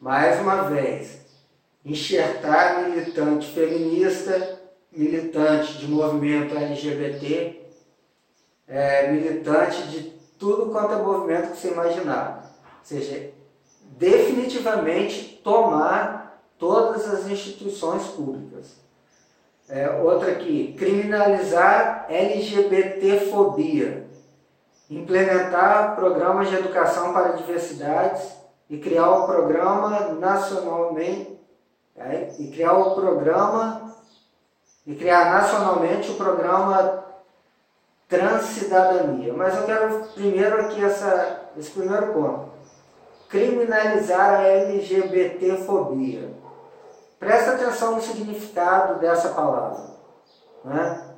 Mais 0.00 0.40
uma 0.40 0.62
vez, 0.62 1.20
enxertar 1.84 2.88
militante 2.88 3.46
feminista, 3.52 4.58
militante 4.90 5.78
de 5.78 5.86
movimento 5.86 6.56
LGBT, 6.56 7.60
é, 8.66 9.12
militante 9.12 9.82
de 9.88 10.14
tudo 10.36 10.72
quanto 10.72 10.94
é 10.94 10.96
movimento 10.96 11.52
que 11.52 11.58
você 11.58 11.68
imaginar. 11.68 12.50
Ou 12.80 12.84
seja, 12.84 13.30
definitivamente 13.96 15.40
tomar 15.44 16.42
todas 16.58 17.08
as 17.08 17.28
instituições 17.28 18.08
públicas. 18.08 18.82
É, 19.68 19.88
outra 19.90 20.32
aqui, 20.32 20.74
criminalizar 20.76 22.06
LGBTfobia 22.08 24.03
implementar 24.90 25.96
programas 25.96 26.48
de 26.48 26.56
educação 26.56 27.12
para 27.12 27.32
diversidades 27.32 28.36
e 28.68 28.78
criar 28.78 29.10
o 29.10 29.26
programa 29.26 30.14
nacionalmente 30.14 31.40
é, 31.96 32.32
e 32.38 32.50
criar 32.50 32.74
o 32.74 32.94
programa 32.94 33.94
e 34.86 34.94
criar 34.94 35.32
nacionalmente 35.32 36.10
o 36.10 36.16
programa 36.16 37.04
Transcidadania. 38.08 39.32
Mas 39.32 39.56
eu 39.56 39.64
quero 39.64 40.04
primeiro 40.14 40.60
aqui 40.60 40.84
essa, 40.84 41.48
esse 41.56 41.70
primeiro 41.70 42.12
ponto. 42.12 42.52
Criminalizar 43.28 44.40
a 44.40 44.46
LGBTfobia. 44.46 46.30
Presta 47.18 47.52
atenção 47.52 47.94
no 47.94 48.02
significado 48.02 48.98
dessa 48.98 49.30
palavra. 49.30 49.94
Né? 50.64 51.16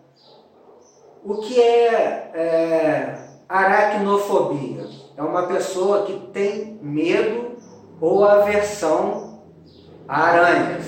O 1.24 1.38
que 1.38 1.60
é, 1.60 2.30
é 2.32 3.25
Aracnofobia 3.48 4.88
é 5.16 5.22
uma 5.22 5.46
pessoa 5.46 6.04
que 6.04 6.18
tem 6.32 6.78
medo 6.82 7.56
ou 8.00 8.24
aversão 8.24 9.40
a 10.08 10.20
aranhas. 10.20 10.84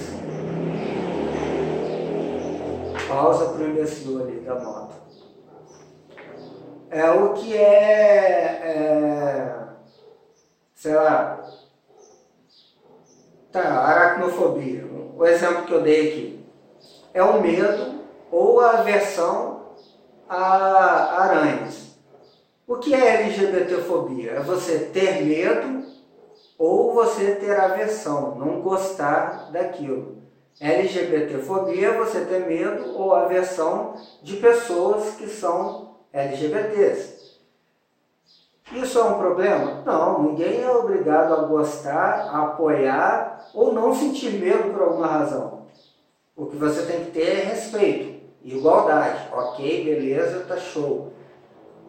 Pausa 3.09 3.47
para 3.51 3.63
o 3.63 3.69
imbecil 3.69 4.23
ali 4.23 4.41
da 4.41 4.57
moto. 4.57 4.97
É 6.91 7.11
o 7.11 7.35
que 7.35 7.57
é, 7.57 8.61
é 8.65 9.59
sei 10.75 10.95
lá, 10.95 11.41
tá, 13.53 13.61
aracnofobia. 13.61 14.85
O 15.17 15.25
exemplo 15.25 15.65
que 15.65 15.73
eu 15.73 15.83
dei 15.83 16.09
aqui 16.09 16.47
é 17.15 17.23
o 17.23 17.41
medo 17.41 18.01
ou 18.31 18.61
a 18.61 18.79
aversão 18.79 19.75
a 20.29 21.23
aranhas. 21.23 21.88
O 22.69 22.77
que 22.77 22.93
é 22.93 23.23
LGBTfobia? 23.23 24.33
É 24.33 24.41
você 24.41 24.91
ter 24.93 25.25
medo 25.25 25.87
ou 26.59 26.93
você 26.93 27.35
ter 27.37 27.59
aversão, 27.59 28.35
não 28.35 28.61
gostar 28.61 29.51
daquilo. 29.51 30.19
LGBTfobia 30.61 31.89
é 31.89 31.97
você 31.97 32.27
ter 32.27 32.47
medo 32.47 32.95
ou 32.95 33.15
aversão 33.15 33.95
de 34.23 34.37
pessoas 34.37 35.15
que 35.15 35.27
são 35.29 35.95
LGBTs. 36.13 37.39
Isso 38.75 38.99
é 38.99 39.03
um 39.03 39.19
problema? 39.19 39.83
Não, 39.87 40.25
ninguém 40.25 40.61
é 40.61 40.71
obrigado 40.71 41.33
a 41.33 41.47
gostar, 41.47 42.29
a 42.31 42.43
apoiar 42.49 43.49
ou 43.55 43.73
não 43.73 43.95
sentir 43.95 44.33
medo 44.33 44.75
por 44.75 44.83
alguma 44.83 45.07
razão. 45.07 45.63
O 46.37 46.45
que 46.45 46.57
você 46.57 46.83
tem 46.83 47.07
que 47.07 47.13
ter 47.13 47.31
é 47.31 47.45
respeito, 47.45 48.23
igualdade. 48.45 49.27
Ok, 49.33 49.85
beleza, 49.85 50.45
tá 50.47 50.59
show. 50.59 51.15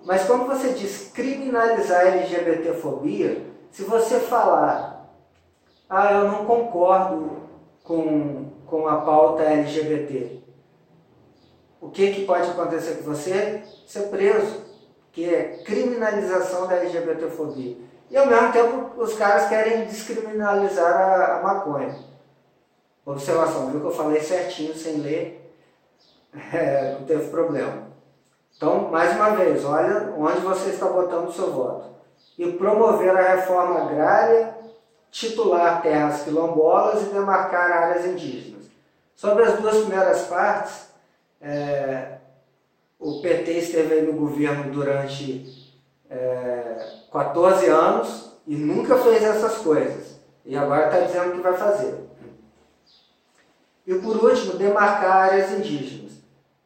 Mas 0.05 0.25
quando 0.25 0.47
você 0.47 0.73
diz 0.73 1.11
criminalizar 1.13 2.01
a 2.01 2.09
LGBTfobia, 2.09 3.45
se 3.71 3.83
você 3.83 4.19
falar, 4.19 5.09
ah, 5.89 6.13
eu 6.13 6.27
não 6.27 6.45
concordo 6.45 7.37
com, 7.83 8.51
com 8.65 8.87
a 8.87 9.01
pauta 9.01 9.43
LGBT, 9.43 10.39
o 11.81 11.89
que, 11.89 12.11
que 12.13 12.25
pode 12.25 12.49
acontecer 12.49 12.95
com 12.95 13.03
você? 13.03 13.63
Ser 13.87 14.09
preso, 14.09 14.65
que 15.11 15.33
é 15.33 15.63
criminalização 15.63 16.67
da 16.67 16.75
LGBTfobia. 16.75 17.77
E 18.09 18.17
ao 18.17 18.25
mesmo 18.25 18.51
tempo 18.51 19.01
os 19.01 19.13
caras 19.13 19.47
querem 19.47 19.85
descriminalizar 19.85 20.93
a, 20.93 21.39
a 21.39 21.43
maconha. 21.43 21.95
Observação, 23.05 23.71
viu 23.71 23.79
que 23.79 23.87
eu 23.87 23.91
falei 23.91 24.21
certinho 24.21 24.75
sem 24.75 24.97
ler. 24.97 25.53
é, 26.53 26.93
não 26.93 27.05
teve 27.05 27.29
problema. 27.29 27.88
Então, 28.59 28.89
mais 28.91 29.15
uma 29.15 29.29
vez, 29.37 29.63
olha 29.63 30.13
onde 30.17 30.41
você 30.41 30.71
está 30.71 30.85
botando 30.85 31.29
o 31.29 31.31
seu 31.31 31.49
voto. 31.49 31.95
E 32.37 32.51
promover 32.51 33.15
a 33.15 33.35
reforma 33.35 33.79
agrária, 33.79 34.53
titular 35.09 35.81
terras 35.81 36.23
quilombolas 36.23 37.03
e 37.03 37.05
demarcar 37.05 37.71
áreas 37.71 38.05
indígenas. 38.05 38.65
Sobre 39.15 39.45
as 39.45 39.61
duas 39.61 39.77
primeiras 39.77 40.23
partes, 40.23 40.89
é, 41.39 42.17
o 42.99 43.21
PT 43.21 43.49
esteve 43.59 44.01
no 44.01 44.11
governo 44.11 44.73
durante 44.73 45.73
é, 46.09 46.85
14 47.13 47.65
anos 47.67 48.33
e 48.45 48.57
nunca 48.57 48.97
fez 48.97 49.23
essas 49.23 49.59
coisas. 49.59 50.19
E 50.43 50.57
agora 50.57 50.87
está 50.87 50.99
dizendo 50.99 51.31
que 51.31 51.41
vai 51.41 51.53
fazer. 51.53 51.95
E 53.87 53.95
por 53.95 54.17
último, 54.17 54.55
demarcar 54.55 55.29
áreas 55.29 55.49
indígenas. 55.53 56.11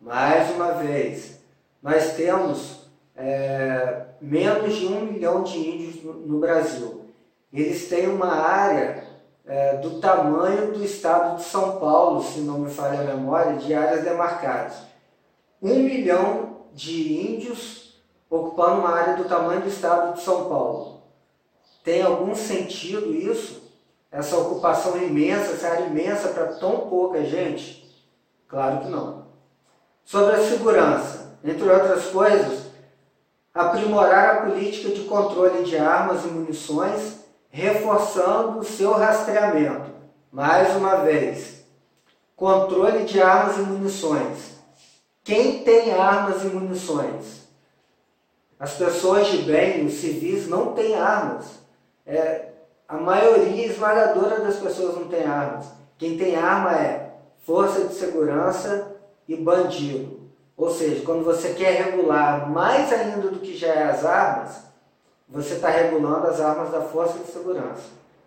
Mais 0.02 0.50
uma 0.50 0.72
vez, 0.72 1.43
nós 1.84 2.14
temos 2.14 2.88
é, 3.14 4.06
menos 4.22 4.74
de 4.76 4.88
um 4.88 5.02
milhão 5.02 5.44
de 5.44 5.58
índios 5.58 6.02
no, 6.02 6.14
no 6.14 6.40
Brasil. 6.40 7.06
Eles 7.52 7.90
têm 7.90 8.08
uma 8.08 8.34
área 8.34 9.04
é, 9.46 9.78
do 9.78 10.00
tamanho 10.00 10.72
do 10.72 10.84
estado 10.84 11.36
de 11.36 11.44
São 11.44 11.80
Paulo, 11.80 12.24
se 12.24 12.40
não 12.40 12.60
me 12.60 12.72
falha 12.72 13.02
a 13.02 13.16
memória, 13.16 13.58
de 13.58 13.74
áreas 13.74 14.06
demarcadas. 14.06 14.78
Um 15.62 15.76
milhão 15.76 16.62
de 16.72 17.22
índios 17.22 18.02
ocupando 18.30 18.80
uma 18.80 18.96
área 18.96 19.18
do 19.18 19.26
tamanho 19.26 19.62
do 19.62 19.68
estado 19.68 20.16
de 20.16 20.22
São 20.22 20.50
Paulo. 20.50 21.02
Tem 21.84 22.02
algum 22.02 22.34
sentido 22.34 23.14
isso? 23.14 23.62
Essa 24.10 24.38
ocupação 24.38 24.98
imensa, 24.98 25.52
essa 25.52 25.68
área 25.68 25.86
imensa 25.86 26.30
para 26.30 26.54
tão 26.54 26.88
pouca 26.88 27.24
gente? 27.26 27.84
Claro 28.48 28.80
que 28.82 28.88
não. 28.88 29.26
Sobre 30.06 30.36
a 30.36 30.44
segurança, 30.44 31.23
entre 31.44 31.70
outras 31.70 32.06
coisas, 32.06 32.64
aprimorar 33.54 34.30
a 34.30 34.42
política 34.42 34.90
de 34.90 35.02
controle 35.02 35.64
de 35.64 35.78
armas 35.78 36.24
e 36.24 36.28
munições 36.28 37.24
reforçando 37.54 38.60
o 38.60 38.64
seu 38.64 38.94
rastreamento. 38.94 39.92
Mais 40.32 40.76
uma 40.76 40.96
vez, 40.98 41.64
controle 42.36 43.04
de 43.04 43.22
armas 43.22 43.58
e 43.58 43.62
munições. 43.62 44.54
Quem 45.24 45.64
tem 45.64 45.94
armas 45.94 46.44
e 46.44 46.48
munições? 46.48 47.44
As 48.60 48.74
pessoas 48.74 49.28
de 49.28 49.44
bem, 49.44 49.86
os 49.86 49.94
civis, 49.94 50.48
não 50.48 50.74
têm 50.74 50.96
armas. 50.96 51.46
É, 52.08 52.50
a 52.88 52.98
maioria 52.98 53.68
esmagadora 53.68 54.40
das 54.40 54.56
pessoas 54.56 54.96
não 54.96 55.08
tem 55.08 55.26
armas. 55.26 55.68
Quem 55.98 56.18
tem 56.18 56.36
arma 56.36 56.72
é 56.72 57.14
força 57.46 57.82
de 57.82 57.94
segurança 57.94 58.96
e 59.28 59.36
bandido. 59.36 60.23
Ou 60.64 60.72
seja, 60.72 61.04
quando 61.04 61.26
você 61.26 61.50
quer 61.50 61.72
regular 61.72 62.50
mais 62.50 62.90
ainda 62.94 63.28
do 63.28 63.40
que 63.40 63.54
já 63.54 63.68
é 63.68 63.84
as 63.84 64.06
armas, 64.06 64.62
você 65.28 65.56
está 65.56 65.68
regulando 65.68 66.26
as 66.26 66.40
armas 66.40 66.72
da 66.72 66.80
força 66.80 67.20
de 67.20 67.30
segurança, 67.30 67.84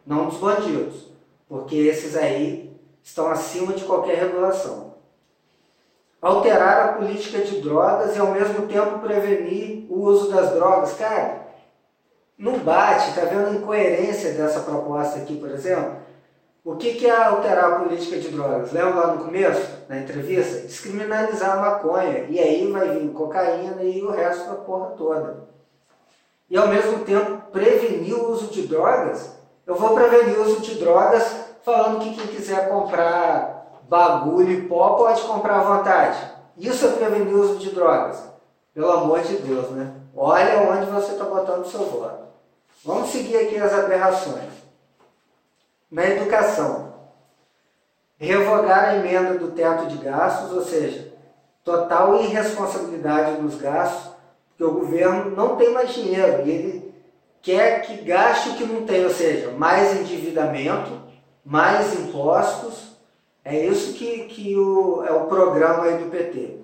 não 0.07 0.27
dos 0.27 0.37
bandidos, 0.37 1.07
porque 1.49 1.75
esses 1.77 2.15
aí 2.15 2.79
estão 3.03 3.29
acima 3.29 3.73
de 3.73 3.85
qualquer 3.85 4.19
regulação. 4.19 4.97
Alterar 6.21 6.91
a 6.91 6.93
política 6.93 7.39
de 7.39 7.59
drogas 7.63 8.15
e 8.15 8.19
ao 8.19 8.33
mesmo 8.33 8.67
tempo 8.67 8.99
prevenir 8.99 9.87
o 9.89 10.03
uso 10.03 10.31
das 10.31 10.51
drogas. 10.51 10.93
Cara, 10.93 11.41
não 12.37 12.59
bate, 12.59 13.15
tá 13.15 13.23
vendo 13.23 13.47
a 13.47 13.53
incoerência 13.53 14.35
dessa 14.35 14.61
proposta 14.61 15.21
aqui, 15.21 15.39
por 15.39 15.51
exemplo? 15.51 16.03
O 16.67 16.75
que, 16.77 17.07
é 17.07 17.11
alterar 17.11 17.65
a 17.65 17.79
política 17.81 18.19
de 18.19 18.29
drogas? 18.29 18.73
Lembra 18.73 18.95
lá 18.95 19.15
no 19.15 19.25
começo, 19.25 19.85
na 19.89 19.99
entrevista? 20.01 20.67
Descriminalizar 20.67 21.57
a 21.57 21.61
maconha. 21.61 22.27
E 22.29 22.41
aí 22.41 22.71
vai 22.71 22.89
vir 22.89 23.09
cocaína 23.13 23.83
e 23.83 24.03
o 24.03 24.11
resto 24.11 24.49
da 24.49 24.57
porra 24.57 24.91
toda 24.91 25.47
e 26.49 26.57
ao 26.57 26.69
mesmo 26.69 27.01
tempo 27.01 27.51
prevenir 27.51 28.15
o 28.15 28.31
uso 28.31 28.47
de 28.49 28.67
drogas, 28.67 29.33
eu 29.67 29.75
vou 29.75 29.95
prevenir 29.95 30.39
o 30.39 30.43
uso 30.43 30.61
de 30.61 30.77
drogas 30.77 31.25
falando 31.63 32.01
que 32.01 32.15
quem 32.15 32.27
quiser 32.29 32.69
comprar 32.69 33.83
bagulho 33.89 34.51
e 34.51 34.63
pó 34.63 34.91
pode 34.91 35.23
comprar 35.23 35.57
à 35.57 35.77
vontade. 35.77 36.19
Isso 36.57 36.87
é 36.87 36.93
prevenir 36.93 37.35
o 37.35 37.41
uso 37.41 37.57
de 37.57 37.71
drogas. 37.71 38.23
Pelo 38.73 38.91
amor 38.93 39.21
de 39.23 39.37
Deus, 39.39 39.71
né? 39.71 39.93
Olha 40.15 40.61
onde 40.71 40.87
você 40.87 41.13
está 41.13 41.25
botando 41.25 41.65
o 41.65 41.69
seu 41.69 41.81
voto. 41.81 42.27
Vamos 42.85 43.11
seguir 43.11 43.37
aqui 43.39 43.59
as 43.59 43.73
aberrações. 43.73 44.66
Na 45.91 46.05
educação, 46.05 46.95
revogar 48.19 48.89
a 48.89 48.97
emenda 48.97 49.39
do 49.39 49.53
teto 49.53 49.87
de 49.87 49.99
gastos, 49.99 50.53
ou 50.53 50.65
seja, 50.65 51.13
total 51.65 52.21
irresponsabilidade 52.21 53.41
nos 53.41 53.57
gastos 53.57 54.17
porque 54.57 54.65
o 54.65 54.73
governo 54.73 55.37
não 55.37 55.57
tem 55.57 55.71
mais 55.73 55.93
dinheiro 55.93 56.47
e 56.47 56.51
ele 56.51 56.95
quer 57.43 57.83
que 57.83 57.99
gaste 57.99 58.49
o 58.49 58.55
que 58.55 58.65
não 58.65 58.87
tem, 58.87 59.05
ou 59.05 59.11
seja, 59.11 59.51
mais 59.51 60.01
endividamento, 60.01 60.91
mais 61.45 61.93
impostos. 61.93 62.97
É 63.45 63.67
isso 63.67 63.93
que, 63.93 64.25
que 64.25 64.57
o, 64.57 65.05
é 65.05 65.13
o 65.13 65.27
programa 65.27 65.85
aí 65.85 65.99
do 66.03 66.11
PT. 66.11 66.57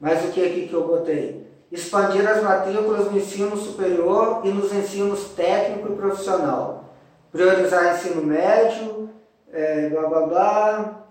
Mas 0.00 0.24
o 0.24 0.32
que 0.32 0.44
aqui 0.44 0.66
que 0.66 0.72
eu 0.72 0.86
botei? 0.86 1.46
Expandir 1.70 2.26
as 2.26 2.42
matrículas 2.42 3.10
no 3.10 3.18
ensino 3.18 3.54
superior 3.56 4.40
e 4.44 4.48
nos 4.48 4.72
ensinos 4.72 5.28
técnico 5.36 5.92
e 5.92 5.96
profissional. 5.96 6.87
Priorizar 7.30 7.94
ensino 7.94 8.22
médio, 8.22 9.10
é, 9.52 9.88
blá 9.88 10.08
blá 10.08 10.26
blá. 10.26 11.04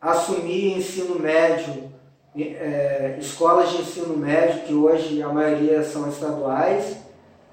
Assumir 0.00 0.78
ensino 0.78 1.18
médio 1.18 1.94
é, 2.42 3.16
escolas 3.20 3.70
de 3.70 3.82
ensino 3.82 4.16
médio, 4.16 4.62
que 4.62 4.74
hoje 4.74 5.22
a 5.22 5.28
maioria 5.28 5.84
são 5.84 6.08
estaduais. 6.08 6.96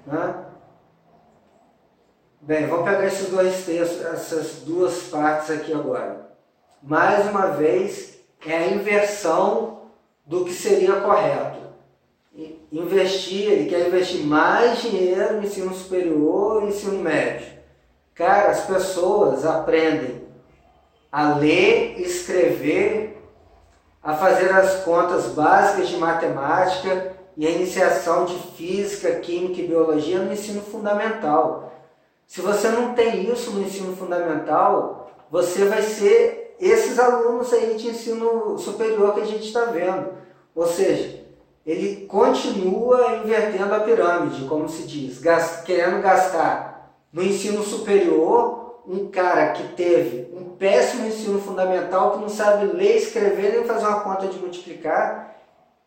Né? 0.06 0.34
Bem, 2.40 2.66
vamos 2.66 2.84
pegar 2.84 3.06
esses 3.06 3.28
dois 3.28 3.64
textos, 3.64 4.04
essas 4.04 4.62
duas 4.64 5.04
partes 5.04 5.50
aqui 5.50 5.72
agora. 5.72 6.32
Mais 6.82 7.28
uma 7.28 7.48
vez, 7.48 8.18
é 8.44 8.56
a 8.56 8.66
inversão 8.68 9.82
do 10.26 10.44
que 10.44 10.52
seria 10.52 11.00
correto. 11.00 11.61
Investir, 12.72 13.50
ele 13.50 13.68
quer 13.68 13.86
investir 13.86 14.24
mais 14.24 14.80
dinheiro 14.80 15.34
no 15.34 15.44
ensino 15.44 15.74
superior 15.74 16.62
e 16.62 16.68
ensino 16.68 16.98
médio. 16.98 17.46
Cara, 18.14 18.50
as 18.50 18.64
pessoas 18.64 19.44
aprendem 19.44 20.22
a 21.10 21.34
ler, 21.34 22.00
escrever 22.00 23.22
a 24.02 24.14
fazer 24.14 24.50
as 24.50 24.82
contas 24.84 25.26
básicas 25.26 25.88
de 25.88 25.98
matemática 25.98 27.14
e 27.36 27.46
a 27.46 27.50
iniciação 27.50 28.24
de 28.24 28.38
física, 28.56 29.16
química 29.16 29.60
e 29.60 29.66
biologia 29.66 30.18
no 30.18 30.32
ensino 30.32 30.62
fundamental. 30.62 31.72
Se 32.26 32.40
você 32.40 32.68
não 32.68 32.94
tem 32.94 33.30
isso 33.30 33.50
no 33.50 33.62
ensino 33.62 33.94
fundamental, 33.94 35.10
você 35.30 35.66
vai 35.66 35.82
ser 35.82 36.56
esses 36.58 36.98
alunos 36.98 37.52
aí 37.52 37.74
de 37.74 37.88
ensino 37.88 38.56
superior 38.56 39.14
que 39.14 39.20
a 39.20 39.26
gente 39.26 39.46
está 39.46 39.66
vendo. 39.66 40.10
Ou 40.54 40.66
seja, 40.66 41.21
ele 41.64 42.06
continua 42.06 43.16
invertendo 43.16 43.74
a 43.74 43.80
pirâmide, 43.80 44.46
como 44.46 44.68
se 44.68 44.82
diz, 44.82 45.20
querendo 45.64 46.02
gastar 46.02 46.92
no 47.12 47.22
ensino 47.22 47.62
superior 47.62 48.80
um 48.86 49.08
cara 49.08 49.52
que 49.52 49.68
teve 49.74 50.32
um 50.36 50.56
péssimo 50.56 51.06
ensino 51.06 51.40
fundamental, 51.40 52.12
que 52.12 52.18
não 52.18 52.28
sabe 52.28 52.66
ler, 52.66 52.96
escrever 52.96 53.52
nem 53.52 53.64
fazer 53.64 53.86
uma 53.86 54.00
conta 54.00 54.26
de 54.26 54.38
multiplicar, 54.38 55.36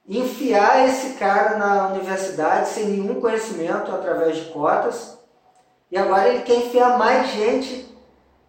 enfiar 0.08 0.88
esse 0.88 1.16
cara 1.16 1.58
na 1.58 1.90
universidade 1.90 2.70
sem 2.70 2.86
nenhum 2.86 3.20
conhecimento 3.20 3.92
através 3.92 4.38
de 4.38 4.46
cotas, 4.52 5.18
e 5.92 5.98
agora 5.98 6.30
ele 6.30 6.44
quer 6.44 6.58
enfiar 6.58 6.98
mais 6.98 7.32
gente, 7.32 7.94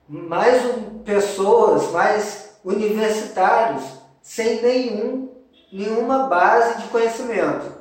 mais 0.09 0.62
pessoas, 1.05 1.91
mais 1.91 2.57
universitários, 2.65 3.83
sem 4.23 4.62
nenhum, 4.62 5.36
nenhuma 5.77 6.27
base 6.27 6.83
de 6.83 6.89
conhecimento. 6.89 7.73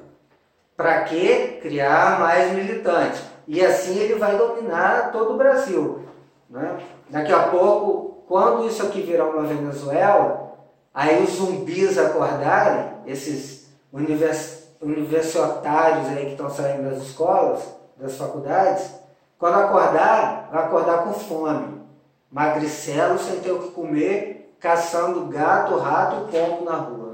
Para 0.75 1.03
quê? 1.03 1.59
Criar 1.61 2.19
mais 2.19 2.51
militantes. 2.51 3.21
E 3.47 3.63
assim 3.63 3.97
ele 3.97 4.15
vai 4.15 4.37
dominar 4.37 5.11
todo 5.11 5.33
o 5.33 5.37
Brasil. 5.37 6.03
Né? 6.49 6.77
Daqui 7.09 7.31
a 7.31 7.43
pouco, 7.47 8.23
quando 8.27 8.67
isso 8.67 8.83
aqui 8.83 9.01
virar 9.01 9.25
uma 9.25 9.43
Venezuela, 9.43 10.57
aí 10.93 11.23
os 11.23 11.31
zumbis 11.31 11.97
acordarem, 11.97 12.91
esses 13.05 13.69
univers, 13.93 14.67
universitários 14.81 16.07
aí 16.09 16.25
que 16.25 16.31
estão 16.31 16.49
saindo 16.49 16.89
das 16.89 17.03
escolas, 17.03 17.63
das 17.95 18.17
faculdades, 18.17 18.91
quando 19.37 19.55
acordar, 19.55 20.49
vai 20.51 20.65
acordar 20.65 21.03
com 21.03 21.13
fome, 21.13 21.81
magricelo 22.29 23.17
sem 23.17 23.39
ter 23.39 23.51
o 23.51 23.59
que 23.59 23.71
comer, 23.71 24.55
caçando 24.59 25.25
gato, 25.27 25.77
rato 25.77 26.27
e 26.27 26.31
pombo 26.31 26.65
na 26.65 26.75
rua? 26.75 27.04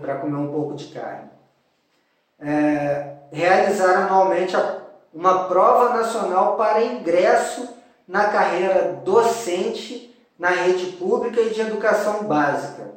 Para 0.00 0.18
comer 0.18 0.36
um 0.36 0.52
pouco 0.52 0.74
de 0.74 0.88
carne. 0.88 1.30
É, 2.38 3.14
realizar 3.32 4.04
anualmente 4.04 4.54
uma 5.14 5.44
prova 5.44 5.96
nacional 5.96 6.56
para 6.58 6.84
ingresso 6.84 7.66
na 8.06 8.28
carreira 8.28 9.00
docente 9.02 10.14
na 10.38 10.50
rede 10.50 10.92
pública 10.92 11.40
e 11.40 11.48
de 11.48 11.62
educação 11.62 12.24
básica. 12.24 12.92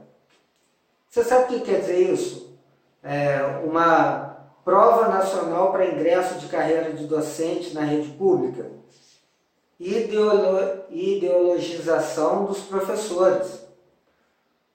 Você 1.09 1.23
sabe 1.23 1.43
o 1.43 1.47
que 1.47 1.61
quer 1.61 1.79
dizer 1.79 2.11
isso? 2.11 2.53
É 3.01 3.61
uma 3.63 4.37
prova 4.65 5.07
nacional 5.07 5.71
para 5.71 5.87
ingresso 5.87 6.37
de 6.37 6.47
carreira 6.47 6.91
de 6.91 7.07
docente 7.07 7.73
na 7.73 7.81
rede 7.81 8.09
pública. 8.09 8.69
Ideolo 9.79 10.83
ideologização 10.89 12.43
dos 12.43 12.59
professores. 12.59 13.68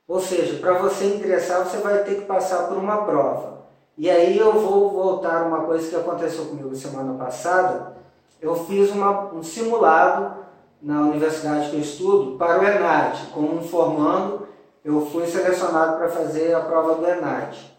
Ou 0.06 0.20
seja, 0.20 0.58
para 0.60 0.74
você 0.74 1.06
ingressar, 1.06 1.64
você 1.64 1.78
vai 1.78 2.04
ter 2.04 2.16
que 2.16 2.24
passar 2.26 2.68
por 2.68 2.76
uma 2.76 3.04
prova. 3.04 3.64
E 3.96 4.10
aí 4.10 4.36
eu 4.38 4.52
vou 4.52 4.90
voltar 4.90 5.46
uma 5.46 5.62
coisa 5.62 5.88
que 5.88 5.96
aconteceu 5.96 6.46
comigo 6.46 6.74
semana 6.74 7.14
passada. 7.14 7.96
Eu 8.40 8.54
fiz 8.66 8.90
uma, 8.90 9.32
um 9.32 9.42
simulado 9.42 10.44
na 10.82 11.00
universidade 11.00 11.70
que 11.70 11.76
eu 11.76 11.80
estudo 11.80 12.36
para 12.36 12.60
o 12.60 12.64
ENAD. 12.64 13.28
Como 13.32 13.56
um 13.56 13.62
formando, 13.62 14.46
eu 14.84 15.06
fui 15.06 15.26
selecionado 15.26 15.96
para 15.96 16.08
fazer 16.08 16.54
a 16.54 16.60
prova 16.60 16.96
do 16.96 17.06
ENAD. 17.06 17.74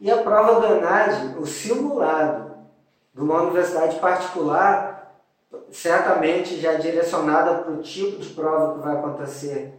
E 0.00 0.10
a 0.10 0.18
prova 0.18 0.60
do 0.60 0.66
ENAD, 0.66 1.38
o 1.38 1.46
simulado 1.46 2.50
de 3.14 3.22
uma 3.22 3.42
universidade 3.42 3.98
particular, 3.98 5.22
certamente 5.70 6.60
já 6.60 6.74
direcionada 6.74 7.62
para 7.62 7.72
o 7.72 7.82
tipo 7.82 8.18
de 8.18 8.28
prova 8.34 8.74
que 8.74 8.80
vai 8.80 8.96
acontecer 8.96 9.77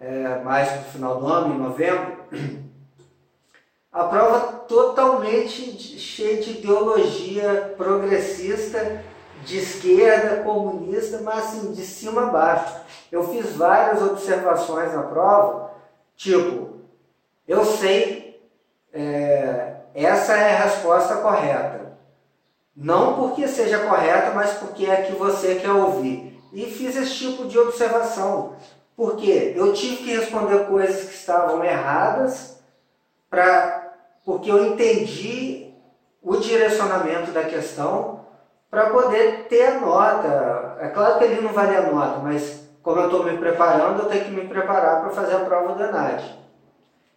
é, 0.00 0.40
mais 0.42 0.68
para 0.70 0.80
o 0.80 0.84
final 0.84 1.20
do 1.20 1.26
ano, 1.26 1.54
em 1.54 1.58
novembro, 1.58 2.16
a 3.92 4.04
prova 4.04 4.40
totalmente 4.66 5.78
cheia 5.98 6.40
de 6.40 6.52
ideologia 6.52 7.74
progressista, 7.76 9.02
de 9.44 9.58
esquerda, 9.58 10.42
comunista, 10.42 11.20
mas 11.22 11.46
assim, 11.46 11.72
de 11.72 11.84
cima 11.84 12.28
a 12.28 12.30
baixo. 12.30 12.80
Eu 13.12 13.28
fiz 13.28 13.56
várias 13.56 14.02
observações 14.02 14.92
na 14.94 15.02
prova, 15.02 15.70
tipo, 16.16 16.80
eu 17.46 17.64
sei, 17.64 18.40
é, 18.92 19.76
essa 19.94 20.36
é 20.36 20.54
a 20.54 20.64
resposta 20.64 21.16
correta. 21.16 21.98
Não 22.76 23.14
porque 23.14 23.48
seja 23.48 23.80
correta, 23.80 24.30
mas 24.30 24.52
porque 24.52 24.86
é 24.86 24.92
a 24.92 25.02
que 25.02 25.12
você 25.12 25.56
quer 25.56 25.72
ouvir. 25.72 26.40
E 26.52 26.64
fiz 26.66 26.96
esse 26.96 27.14
tipo 27.14 27.46
de 27.46 27.58
observação. 27.58 28.56
Porque 29.00 29.54
eu 29.56 29.72
tive 29.72 29.96
que 30.04 30.14
responder 30.14 30.66
coisas 30.66 31.08
que 31.08 31.14
estavam 31.14 31.64
erradas, 31.64 32.60
pra, 33.30 33.94
porque 34.26 34.50
eu 34.50 34.62
entendi 34.62 35.72
o 36.22 36.36
direcionamento 36.36 37.30
da 37.30 37.44
questão 37.44 38.20
para 38.70 38.90
poder 38.90 39.46
ter 39.48 39.68
a 39.68 39.80
nota. 39.80 40.76
É 40.82 40.88
claro 40.88 41.16
que 41.16 41.24
ele 41.24 41.40
não 41.40 41.50
vale 41.50 41.76
a 41.76 41.90
nota, 41.90 42.18
mas 42.18 42.68
como 42.82 43.00
eu 43.00 43.06
estou 43.06 43.24
me 43.24 43.38
preparando, 43.38 44.02
eu 44.02 44.08
tenho 44.10 44.24
que 44.26 44.32
me 44.32 44.46
preparar 44.46 45.00
para 45.00 45.08
fazer 45.12 45.36
a 45.36 45.46
prova 45.46 45.76
da 45.76 45.88
ENAD. 45.88 46.38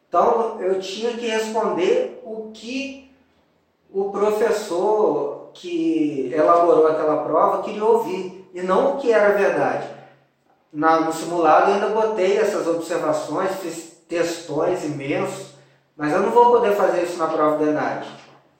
Então 0.07 0.61
eu 0.61 0.79
tinha 0.79 1.17
que 1.17 1.27
responder 1.27 2.21
o 2.23 2.49
que 2.53 3.13
o 3.93 4.09
professor 4.09 5.49
que 5.53 6.31
elaborou 6.33 6.87
aquela 6.87 7.25
prova 7.25 7.61
queria 7.61 7.83
ouvir 7.83 8.49
e 8.53 8.61
não 8.61 8.93
o 8.93 8.97
que 8.99 9.11
era 9.11 9.33
verdade 9.33 10.02
na, 10.73 11.01
no 11.01 11.13
simulado 11.13 11.71
ainda 11.71 11.89
botei 11.89 12.37
essas 12.37 12.67
observações, 12.67 13.51
fiz 13.61 13.93
textões 14.09 14.83
imensos, 14.83 15.53
mas 15.95 16.11
eu 16.11 16.21
não 16.21 16.31
vou 16.31 16.51
poder 16.51 16.75
fazer 16.75 17.03
isso 17.03 17.17
na 17.17 17.27
prova 17.27 17.57
do 17.57 17.69
ENAD. 17.69 18.07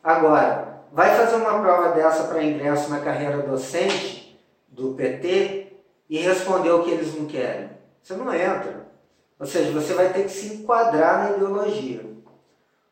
Agora, 0.04 0.84
vai 0.92 1.16
fazer 1.18 1.38
uma 1.38 1.60
prova 1.60 1.90
dessa 1.90 2.26
para 2.26 2.44
ingresso 2.44 2.92
na 2.92 3.00
carreira 3.00 3.38
docente 3.38 4.40
do 4.68 4.94
PT 4.94 5.74
e 6.08 6.20
responder 6.20 6.70
o 6.72 6.84
que 6.84 6.92
eles 6.92 7.18
não 7.18 7.26
querem. 7.26 7.72
Você 8.02 8.14
não 8.14 8.32
entra. 8.32 8.88
Ou 9.40 9.48
seja, 9.48 9.72
você 9.72 9.94
vai 9.94 10.14
ter 10.14 10.24
que 10.24 10.32
se 10.32 10.54
enquadrar 10.54 11.20
na 11.24 11.36
ideologia. 11.36 12.06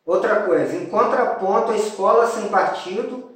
Outra 0.03 0.41
coisa, 0.41 0.75
em 0.75 0.87
contraponto 0.87 1.71
à 1.71 1.75
escola 1.75 2.25
sem 2.27 2.47
partido, 2.49 3.29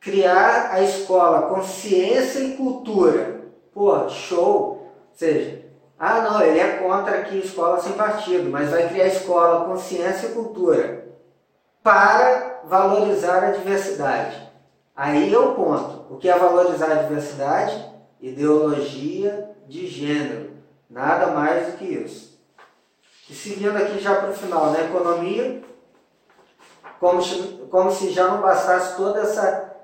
criar 0.00 0.70
a 0.72 0.80
escola 0.80 1.42
com 1.42 1.62
ciência 1.62 2.40
e 2.40 2.56
cultura. 2.56 3.42
Pô, 3.74 4.08
show! 4.08 4.77
Seja, 5.18 5.64
ah 5.98 6.20
não, 6.22 6.40
ele 6.40 6.60
é 6.60 6.76
contra 6.76 7.18
aqui 7.18 7.38
escola 7.38 7.80
sem 7.80 7.94
partido, 7.94 8.48
mas 8.50 8.70
vai 8.70 8.88
criar 8.88 9.08
escola 9.08 9.64
com 9.64 9.76
ciência 9.76 10.28
e 10.28 10.32
cultura 10.32 11.08
para 11.82 12.60
valorizar 12.64 13.42
a 13.42 13.50
diversidade. 13.50 14.48
Aí 14.94 15.34
é 15.34 15.38
o 15.38 15.54
ponto. 15.54 16.12
O 16.12 16.18
que 16.18 16.28
é 16.28 16.38
valorizar 16.38 16.92
a 16.92 17.02
diversidade? 17.02 17.84
Ideologia 18.20 19.50
de 19.66 19.86
gênero. 19.86 20.50
Nada 20.88 21.28
mais 21.28 21.66
do 21.66 21.78
que 21.78 21.84
isso. 21.84 22.38
E 23.28 23.34
seguindo 23.34 23.76
aqui 23.76 23.98
já 23.98 24.14
para 24.16 24.30
o 24.30 24.34
final, 24.34 24.66
na 24.66 24.78
né? 24.78 24.84
economia, 24.84 25.62
como, 27.00 27.20
como 27.68 27.90
se 27.90 28.10
já 28.10 28.28
não 28.28 28.40
bastasse 28.40 28.96
toda 28.96 29.20
essa 29.20 29.74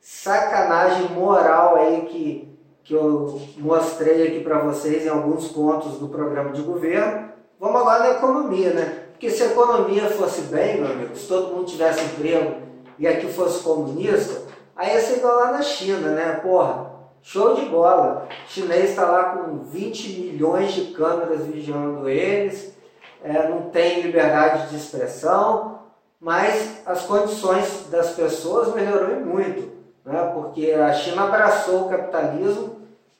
sacanagem 0.00 1.08
moral 1.08 1.76
aí 1.76 2.02
que 2.06 2.53
que 2.84 2.92
eu 2.92 3.40
mostrei 3.56 4.28
aqui 4.28 4.40
para 4.40 4.58
vocês 4.58 5.06
em 5.06 5.08
alguns 5.08 5.48
pontos 5.48 5.98
do 5.98 6.08
programa 6.08 6.52
de 6.52 6.60
governo. 6.60 7.30
Vamos 7.58 7.80
agora 7.80 8.00
na 8.00 8.10
economia, 8.10 8.74
né? 8.74 9.04
Porque 9.12 9.30
se 9.30 9.42
a 9.42 9.46
economia 9.46 10.06
fosse 10.10 10.42
bem, 10.42 10.82
meu 10.82 10.92
amigo, 10.92 11.16
se 11.16 11.26
todo 11.26 11.54
mundo 11.54 11.64
tivesse 11.64 12.04
emprego 12.04 12.56
e 12.98 13.08
aqui 13.08 13.26
fosse 13.26 13.64
comunista, 13.64 14.42
aí 14.76 14.92
ia 14.92 15.00
ser 15.00 15.16
igual 15.16 15.36
lá 15.36 15.52
na 15.52 15.62
China, 15.62 16.10
né? 16.10 16.40
Porra, 16.42 16.90
show 17.22 17.54
de 17.54 17.64
bola. 17.64 18.28
O 18.46 18.50
chinês 18.50 18.90
está 18.90 19.06
lá 19.06 19.24
com 19.30 19.60
20 19.60 20.20
milhões 20.20 20.72
de 20.72 20.92
câmeras 20.92 21.46
vigiando 21.46 22.06
eles, 22.06 22.74
é, 23.22 23.48
não 23.48 23.70
tem 23.70 24.02
liberdade 24.02 24.68
de 24.68 24.76
expressão, 24.76 25.78
mas 26.20 26.82
as 26.84 27.02
condições 27.06 27.86
das 27.90 28.10
pessoas 28.10 28.74
melhorou 28.74 29.20
muito, 29.20 29.72
né? 30.04 30.30
porque 30.34 30.72
a 30.72 30.92
China 30.92 31.24
abraçou 31.24 31.86
o 31.86 31.88
capitalismo 31.88 32.73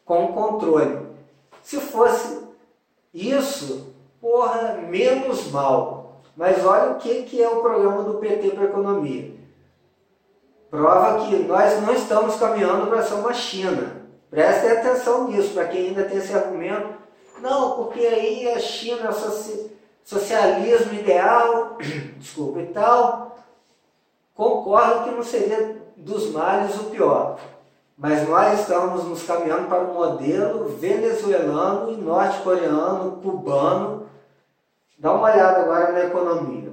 com 0.05 0.29
controle. 0.29 1.07
Se 1.63 1.81
fosse 1.81 2.43
isso, 3.13 3.95
porra, 4.21 4.79
menos 4.89 5.51
mal. 5.51 6.23
Mas 6.37 6.65
olha 6.65 6.93
o 6.93 6.99
que, 6.99 7.23
que 7.23 7.43
é 7.43 7.49
o 7.49 7.61
programa 7.61 8.03
do 8.03 8.15
PT 8.15 8.51
para 8.51 8.63
a 8.63 8.69
economia. 8.69 9.35
Prova 10.71 11.27
que 11.27 11.37
nós 11.37 11.81
não 11.83 11.95
estamos 11.95 12.37
caminhando 12.37 12.89
para 12.89 13.03
ser 13.03 13.15
uma 13.15 13.33
China. 13.33 14.03
Prestem 14.29 14.73
atenção 14.73 15.29
nisso, 15.29 15.55
para 15.55 15.69
quem 15.69 15.89
ainda 15.89 16.05
tem 16.05 16.19
esse 16.19 16.35
argumento. 16.35 16.89
Não, 17.39 17.77
porque 17.77 18.01
aí 18.01 18.49
a 18.49 18.59
China 18.59 19.11
é 19.11 19.71
socialismo 20.05 20.93
ideal, 20.95 21.79
desculpa 22.19 22.61
e 22.61 22.67
tal. 22.67 23.39
Concordo 24.35 25.05
que 25.05 25.11
não 25.13 25.23
seria 25.23 25.81
dos 25.97 26.33
males 26.33 26.75
o 26.75 26.85
pior. 26.91 27.39
Mas 27.97 28.29
nós 28.29 28.61
estamos 28.61 29.05
nos 29.05 29.23
caminhando 29.23 29.69
para 29.69 29.83
um 29.83 29.95
modelo 29.95 30.69
venezuelano 30.69 31.93
e 31.93 31.97
norte-coreano, 31.97 33.21
cubano. 33.23 34.09
Dá 34.99 35.13
uma 35.13 35.33
olhada 35.33 35.61
agora 35.61 35.93
na 35.93 36.05
economia. 36.05 36.73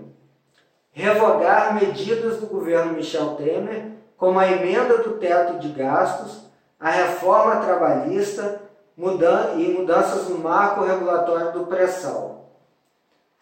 Revogar 0.92 1.76
medidas 1.76 2.38
do 2.38 2.48
governo 2.48 2.94
Michel 2.94 3.36
Temer, 3.36 3.92
como 4.18 4.40
a 4.40 4.52
emenda 4.52 4.98
do 4.98 5.18
teto 5.18 5.60
de 5.60 5.70
gastos, 5.70 6.46
a 6.80 6.90
reforma 6.90 7.58
trabalhista 7.58 8.62
mudan 8.98 9.54
e 9.58 9.70
mudanças 9.70 10.28
no 10.28 10.40
marco 10.40 10.84
regulatório 10.84 11.52
do 11.54 11.66
pré-sal. 11.66 12.50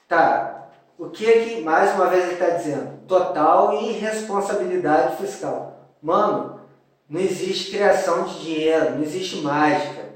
Tá, 0.07 0.67
o 0.97 1.09
que 1.09 1.25
é 1.25 1.43
que, 1.45 1.61
mais 1.61 1.95
uma 1.95 2.07
vez, 2.07 2.25
ele 2.25 2.33
está 2.33 2.49
dizendo? 2.49 2.99
Total 3.07 3.73
irresponsabilidade 3.73 5.15
fiscal. 5.15 5.77
Mano, 6.01 6.58
não 7.09 7.19
existe 7.19 7.71
criação 7.71 8.23
de 8.23 8.39
dinheiro, 8.41 8.91
não 8.91 9.01
existe 9.01 9.37
mágica. 9.37 10.09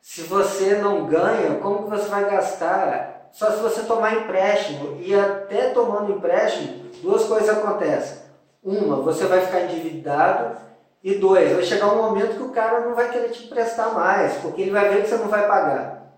Se 0.00 0.22
você 0.22 0.74
não 0.74 1.06
ganha, 1.06 1.58
como 1.60 1.84
que 1.84 1.90
você 1.90 2.08
vai 2.08 2.28
gastar? 2.28 3.28
Só 3.32 3.52
se 3.52 3.62
você 3.62 3.82
tomar 3.82 4.14
empréstimo. 4.14 4.98
E 5.00 5.14
até 5.14 5.70
tomando 5.70 6.12
empréstimo, 6.12 6.90
duas 7.02 7.24
coisas 7.24 7.48
acontecem. 7.48 8.18
Uma, 8.62 8.96
você 8.96 9.26
vai 9.26 9.40
ficar 9.42 9.62
endividado. 9.62 10.56
E 11.02 11.14
dois, 11.14 11.52
vai 11.52 11.62
chegar 11.62 11.92
um 11.92 12.02
momento 12.02 12.36
que 12.36 12.42
o 12.42 12.50
cara 12.50 12.80
não 12.80 12.96
vai 12.96 13.10
querer 13.10 13.28
te 13.28 13.44
emprestar 13.44 13.94
mais, 13.94 14.38
porque 14.38 14.62
ele 14.62 14.72
vai 14.72 14.88
ver 14.88 15.02
que 15.02 15.08
você 15.08 15.16
não 15.16 15.28
vai 15.28 15.46
pagar. 15.46 16.12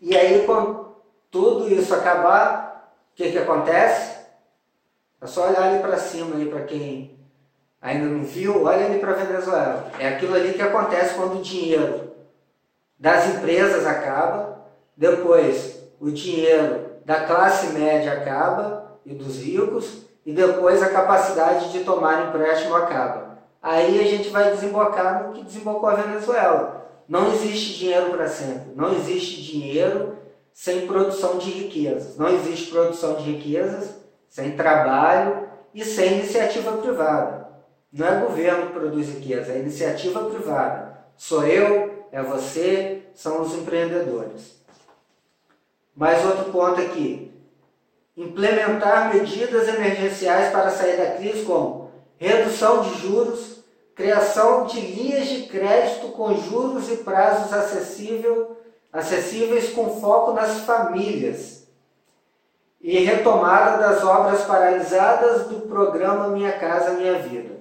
E 0.00 0.16
aí, 0.16 0.46
quando 0.46 0.96
tudo 1.30 1.68
isso 1.68 1.94
acabar, 1.94 2.94
o 3.12 3.16
que, 3.16 3.30
que 3.30 3.38
acontece? 3.38 4.16
É 5.20 5.26
só 5.26 5.48
olhar 5.48 5.64
ali 5.64 5.80
para 5.80 5.98
cima, 5.98 6.34
para 6.48 6.62
quem 6.62 7.17
ainda 7.80 8.06
não 8.06 8.24
viu, 8.24 8.64
olha 8.64 8.86
ali 8.86 8.98
para 8.98 9.12
a 9.12 9.24
Venezuela. 9.24 9.90
É 9.98 10.08
aquilo 10.08 10.34
ali 10.34 10.52
que 10.52 10.62
acontece 10.62 11.14
quando 11.14 11.38
o 11.38 11.42
dinheiro 11.42 12.12
das 12.98 13.28
empresas 13.28 13.86
acaba, 13.86 14.66
depois 14.96 15.80
o 16.00 16.10
dinheiro 16.10 16.86
da 17.04 17.20
classe 17.20 17.68
média 17.68 18.12
acaba 18.12 18.98
e 19.04 19.14
dos 19.14 19.40
ricos, 19.40 20.06
e 20.26 20.32
depois 20.32 20.82
a 20.82 20.90
capacidade 20.90 21.72
de 21.72 21.80
tomar 21.84 22.28
empréstimo 22.28 22.74
acaba. 22.74 23.38
Aí 23.62 23.98
a 24.00 24.04
gente 24.04 24.28
vai 24.28 24.50
desembocar 24.50 25.24
no 25.24 25.32
que 25.32 25.42
desembocou 25.42 25.88
a 25.88 25.94
Venezuela. 25.94 26.86
Não 27.08 27.32
existe 27.32 27.78
dinheiro 27.78 28.10
para 28.10 28.28
sempre. 28.28 28.72
Não 28.76 28.92
existe 28.92 29.42
dinheiro 29.42 30.16
sem 30.52 30.86
produção 30.86 31.38
de 31.38 31.50
riquezas. 31.50 32.16
Não 32.18 32.28
existe 32.28 32.70
produção 32.70 33.14
de 33.14 33.32
riquezas 33.32 33.94
sem 34.28 34.56
trabalho 34.56 35.48
e 35.72 35.84
sem 35.84 36.18
iniciativa 36.18 36.72
privada. 36.72 37.47
Não 37.92 38.06
é 38.06 38.20
governo 38.20 38.66
que 38.66 38.72
produz 38.74 39.08
riqueza, 39.08 39.52
é 39.52 39.60
iniciativa 39.60 40.28
privada. 40.28 40.98
Sou 41.16 41.46
eu, 41.46 42.06
é 42.12 42.22
você, 42.22 43.02
são 43.14 43.40
os 43.40 43.54
empreendedores. 43.54 44.58
Mais 45.96 46.24
outro 46.24 46.52
ponto 46.52 46.80
aqui. 46.80 47.32
Implementar 48.16 49.12
medidas 49.14 49.68
emergenciais 49.68 50.52
para 50.52 50.70
sair 50.70 50.96
da 50.96 51.12
crise, 51.12 51.44
como 51.44 51.90
redução 52.18 52.82
de 52.82 52.98
juros, 53.00 53.64
criação 53.94 54.66
de 54.66 54.80
linhas 54.80 55.26
de 55.26 55.42
crédito 55.44 56.08
com 56.08 56.36
juros 56.36 56.90
e 56.90 56.98
prazos 56.98 57.52
acessível, 57.52 58.56
acessíveis 58.92 59.70
com 59.70 60.00
foco 60.00 60.32
nas 60.32 60.60
famílias 60.60 61.66
e 62.80 62.98
retomada 63.00 63.78
das 63.78 64.04
obras 64.04 64.42
paralisadas 64.44 65.48
do 65.48 65.62
programa 65.62 66.28
Minha 66.28 66.52
Casa 66.52 66.92
Minha 66.92 67.18
Vida. 67.18 67.57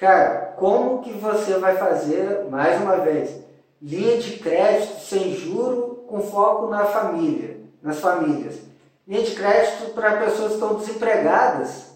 Cara, 0.00 0.54
como 0.56 1.02
que 1.02 1.12
você 1.12 1.58
vai 1.58 1.76
fazer, 1.76 2.46
mais 2.48 2.80
uma 2.80 2.96
vez, 2.96 3.44
linha 3.82 4.16
de 4.16 4.38
crédito 4.38 4.98
sem 4.98 5.34
juro 5.34 6.06
com 6.08 6.22
foco 6.22 6.68
na 6.68 6.86
família, 6.86 7.60
nas 7.82 8.00
famílias? 8.00 8.60
Linha 9.06 9.22
de 9.22 9.34
crédito 9.34 9.92
para 9.92 10.16
pessoas 10.16 10.48
que 10.48 10.54
estão 10.54 10.76
desempregadas. 10.76 11.90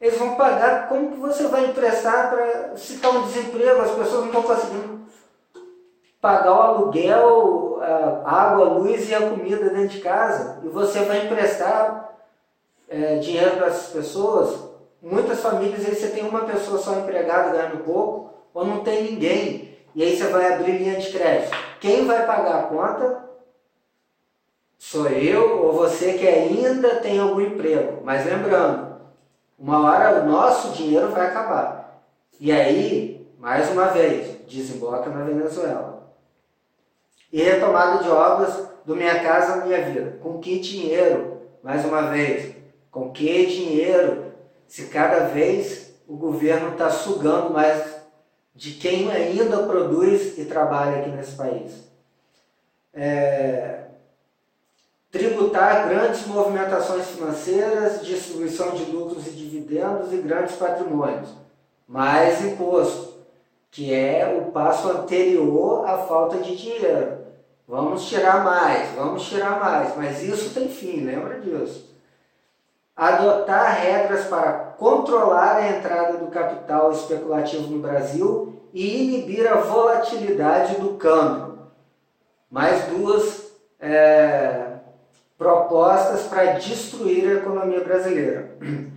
Eles 0.00 0.16
vão 0.16 0.36
pagar, 0.36 0.88
como 0.88 1.10
que 1.10 1.18
você 1.18 1.48
vai 1.48 1.66
emprestar 1.66 2.30
para 2.30 2.76
se 2.76 2.94
está 2.94 3.10
um 3.10 3.22
desemprego, 3.22 3.80
as 3.80 3.90
pessoas 3.90 4.20
não 4.20 4.26
estão 4.26 4.42
conseguindo 4.44 5.00
pagar 6.20 6.52
o 6.52 6.62
aluguel, 6.62 7.80
a 7.82 8.22
água, 8.24 8.66
a 8.66 8.70
luz 8.70 9.10
e 9.10 9.14
a 9.14 9.30
comida 9.30 9.68
dentro 9.68 9.88
de 9.88 10.00
casa. 10.00 10.60
E 10.62 10.68
você 10.68 11.00
vai 11.00 11.24
emprestar 11.24 12.14
é, 12.88 13.16
dinheiro 13.16 13.56
para 13.56 13.66
essas 13.66 13.88
pessoas 13.88 14.63
Muitas 15.04 15.40
famílias 15.40 15.84
aí 15.84 15.94
você 15.94 16.08
tem 16.08 16.26
uma 16.26 16.46
pessoa 16.46 16.78
só 16.78 16.98
empregada 16.98 17.50
ganhando 17.50 17.84
pouco, 17.84 18.32
ou 18.54 18.64
não 18.64 18.82
tem 18.82 19.04
ninguém. 19.04 19.76
E 19.94 20.02
aí 20.02 20.16
você 20.16 20.28
vai 20.28 20.54
abrir 20.54 20.78
linha 20.78 20.98
de 20.98 21.12
crédito. 21.12 21.54
Quem 21.78 22.06
vai 22.06 22.24
pagar 22.24 22.60
a 22.60 22.62
conta? 22.62 23.22
Sou 24.78 25.06
eu 25.06 25.62
ou 25.62 25.74
você 25.74 26.14
que 26.14 26.26
ainda 26.26 26.96
tem 26.96 27.18
algum 27.18 27.42
emprego. 27.42 28.00
Mas 28.02 28.24
lembrando, 28.24 28.96
uma 29.58 29.84
hora 29.84 30.22
o 30.22 30.26
nosso 30.26 30.72
dinheiro 30.72 31.10
vai 31.10 31.26
acabar. 31.26 32.02
E 32.40 32.50
aí, 32.50 33.28
mais 33.38 33.70
uma 33.70 33.88
vez, 33.88 34.38
desemboca 34.48 35.10
na 35.10 35.22
Venezuela. 35.22 36.14
E 37.30 37.42
retomada 37.42 38.02
de 38.02 38.08
obras 38.08 38.68
do 38.86 38.96
Minha 38.96 39.22
Casa 39.22 39.66
Minha 39.66 39.82
Vida. 39.82 40.18
Com 40.22 40.38
que 40.38 40.58
dinheiro? 40.60 41.42
Mais 41.62 41.84
uma 41.84 42.08
vez, 42.08 42.56
com 42.90 43.10
que 43.10 43.44
dinheiro? 43.44 44.23
Se 44.74 44.86
cada 44.86 45.26
vez 45.26 45.94
o 46.04 46.16
governo 46.16 46.72
está 46.72 46.90
sugando 46.90 47.50
mais 47.50 47.94
de 48.52 48.72
quem 48.72 49.08
ainda 49.08 49.62
produz 49.62 50.36
e 50.36 50.46
trabalha 50.46 50.98
aqui 50.98 51.10
nesse 51.10 51.36
país. 51.36 51.88
É, 52.92 53.84
tributar 55.12 55.88
grandes 55.88 56.26
movimentações 56.26 57.06
financeiras, 57.06 58.04
distribuição 58.04 58.72
de 58.72 58.86
lucros 58.86 59.28
e 59.28 59.30
dividendos 59.30 60.12
e 60.12 60.16
grandes 60.16 60.56
patrimônios. 60.56 61.28
Mais 61.86 62.44
imposto, 62.44 63.14
que 63.70 63.94
é 63.94 64.26
o 64.26 64.50
passo 64.50 64.88
anterior 64.88 65.88
à 65.88 65.98
falta 65.98 66.38
de 66.38 66.56
dinheiro. 66.56 67.18
Vamos 67.68 68.08
tirar 68.08 68.42
mais, 68.42 68.92
vamos 68.96 69.22
tirar 69.28 69.60
mais, 69.60 69.96
mas 69.96 70.20
isso 70.20 70.52
tem 70.52 70.68
fim, 70.68 71.04
lembra 71.04 71.38
disso 71.38 71.94
adotar 72.96 73.80
regras 73.80 74.26
para 74.26 74.63
controlar 74.78 75.56
a 75.56 75.76
entrada 75.76 76.18
do 76.18 76.26
capital 76.28 76.92
especulativo 76.92 77.68
no 77.68 77.80
Brasil 77.80 78.62
e 78.72 79.04
inibir 79.04 79.50
a 79.50 79.56
volatilidade 79.56 80.80
do 80.80 80.94
câmbio. 80.94 81.58
Mais 82.50 82.84
duas 82.86 83.52
é, 83.80 84.72
propostas 85.36 86.22
para 86.22 86.52
destruir 86.54 87.28
a 87.28 87.34
economia 87.34 87.82
brasileira. 87.82 88.56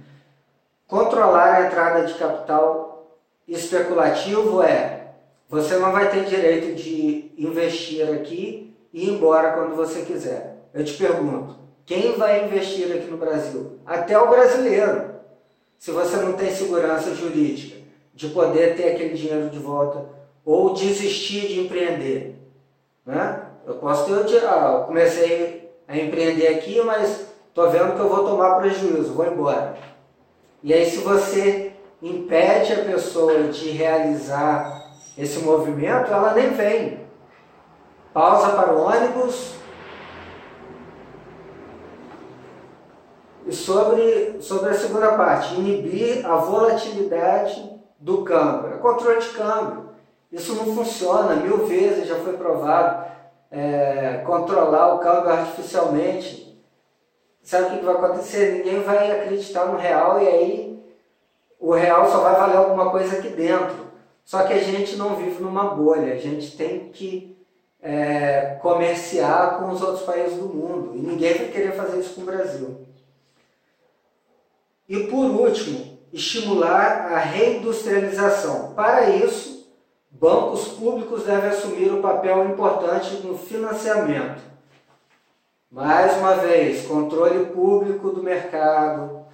Controlar 0.87 1.55
a 1.55 1.65
entrada 1.67 2.05
de 2.05 2.13
capital 2.13 3.17
especulativo 3.47 4.61
é 4.63 5.07
você 5.49 5.77
não 5.77 5.91
vai 5.91 6.09
ter 6.09 6.25
direito 6.25 6.75
de 6.75 7.31
investir 7.37 8.09
aqui 8.09 8.75
e 8.91 9.07
ir 9.07 9.13
embora 9.13 9.53
quando 9.53 9.75
você 9.75 10.01
quiser. 10.01 10.57
Eu 10.73 10.83
te 10.83 10.93
pergunto, 10.93 11.55
quem 11.85 12.17
vai 12.17 12.45
investir 12.45 12.91
aqui 12.91 13.09
no 13.09 13.17
Brasil? 13.17 13.79
Até 13.85 14.19
o 14.19 14.27
brasileiro. 14.29 15.16
Se 15.77 15.91
você 15.91 16.17
não 16.17 16.33
tem 16.33 16.51
segurança 16.51 17.13
jurídica 17.13 17.77
de 18.13 18.29
poder 18.29 18.75
ter 18.75 18.93
aquele 18.93 19.13
dinheiro 19.13 19.49
de 19.49 19.59
volta 19.59 20.05
ou 20.43 20.73
desistir 20.73 21.47
de 21.47 21.59
empreender. 21.59 22.35
Né? 23.05 23.43
Eu 23.65 23.75
posso 23.75 24.05
ter 24.05 24.43
ah, 24.45 24.79
eu 24.79 24.85
comecei 24.85 25.71
a 25.87 25.95
empreender 25.95 26.47
aqui, 26.47 26.81
mas 26.81 27.27
estou 27.47 27.69
vendo 27.69 27.93
que 27.93 27.99
eu 27.99 28.09
vou 28.09 28.25
tomar 28.25 28.55
prejuízo, 28.55 29.13
vou 29.13 29.27
embora. 29.27 29.77
E 30.63 30.73
aí 30.73 30.89
se 30.89 30.97
você 30.97 31.73
impede 32.01 32.73
a 32.73 32.83
pessoa 32.85 33.43
de 33.43 33.69
realizar 33.69 34.91
esse 35.17 35.39
movimento, 35.39 36.11
ela 36.11 36.33
nem 36.33 36.49
vem. 36.51 36.99
Pausa 38.13 38.49
para 38.49 38.73
o 38.73 38.81
ônibus, 38.81 39.53
E 43.47 43.53
sobre, 43.53 44.41
sobre 44.41 44.71
a 44.71 44.73
segunda 44.73 45.13
parte, 45.13 45.55
inibir 45.55 46.25
a 46.25 46.35
volatilidade 46.35 47.71
do 47.97 48.23
câmbio. 48.23 48.73
É 48.73 48.77
controle 48.77 49.21
de 49.21 49.29
câmbio. 49.29 49.89
Isso 50.29 50.53
não 50.55 50.75
funciona, 50.75 51.37
mil 51.37 51.65
vezes 51.65 52.07
já 52.07 52.15
foi 52.17 52.33
provado. 52.33 53.07
É, 53.49 54.21
controlar 54.25 54.95
o 54.95 54.99
câmbio 54.99 55.29
artificialmente. 55.29 56.61
Sabe 57.41 57.67
o 57.67 57.79
que 57.79 57.85
vai 57.85 57.95
acontecer? 57.95 58.57
Ninguém 58.57 58.81
vai 58.81 59.09
acreditar 59.09 59.67
no 59.67 59.77
real 59.77 60.21
e 60.21 60.27
aí 60.27 60.83
o 61.57 61.71
real 61.71 62.05
só 62.11 62.19
vai 62.19 62.35
valer 62.35 62.57
alguma 62.57 62.91
coisa 62.91 63.17
aqui 63.17 63.29
dentro. 63.29 63.87
Só 64.25 64.43
que 64.43 64.51
a 64.51 64.61
gente 64.61 64.97
não 64.97 65.15
vive 65.15 65.41
numa 65.41 65.73
bolha, 65.73 66.13
a 66.13 66.17
gente 66.17 66.57
tem 66.57 66.89
que 66.89 67.37
é, 67.81 68.57
comerciar 68.61 69.59
com 69.59 69.69
os 69.69 69.81
outros 69.81 70.03
países 70.03 70.37
do 70.37 70.49
mundo. 70.49 70.91
E 70.93 70.99
ninguém 70.99 71.33
vai 71.33 71.47
querer 71.47 71.71
fazer 71.71 72.01
isso 72.01 72.15
com 72.15 72.21
o 72.23 72.25
Brasil. 72.25 72.86
E 74.87 75.03
por 75.07 75.25
último, 75.25 75.97
estimular 76.13 77.11
a 77.11 77.19
reindustrialização. 77.19 78.73
Para 78.73 79.09
isso, 79.09 79.69
bancos 80.09 80.69
públicos 80.69 81.23
devem 81.23 81.49
assumir 81.49 81.91
um 81.91 82.01
papel 82.01 82.45
importante 82.49 83.15
no 83.17 83.37
financiamento. 83.37 84.41
Mais 85.69 86.17
uma 86.17 86.35
vez, 86.35 86.87
controle 86.87 87.47
público 87.47 88.11
do 88.11 88.23
mercado. 88.23 89.25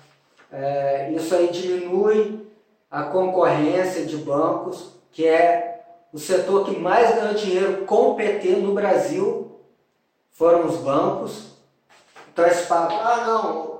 É, 0.52 1.12
isso 1.12 1.34
aí 1.36 1.50
diminui 1.50 2.48
a 2.90 3.04
concorrência 3.04 4.06
de 4.06 4.18
bancos, 4.18 4.94
que 5.12 5.28
é 5.28 5.84
o 6.12 6.18
setor 6.18 6.66
que 6.66 6.80
mais 6.80 7.16
ganhou 7.16 7.34
dinheiro 7.34 7.86
com 7.86 8.16
PT 8.16 8.58
no 8.58 8.74
Brasil, 8.74 9.60
foram 10.32 10.68
os 10.68 10.78
bancos. 10.78 11.54
Então 12.32 12.46
esse 12.46 12.68
papo, 12.68 12.94
ah 12.94 13.24
não, 13.26 13.73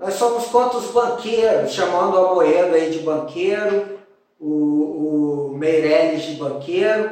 nós 0.00 0.14
somos 0.14 0.46
contra 0.46 0.78
os 0.78 0.90
banqueiros, 0.92 1.72
chamando 1.72 2.14
o 2.14 2.26
Amoedo 2.26 2.74
aí 2.74 2.90
de 2.90 3.00
banqueiro, 3.00 3.98
o, 4.40 5.50
o 5.50 5.58
Meirelles 5.58 6.22
de 6.22 6.34
banqueiro. 6.36 7.10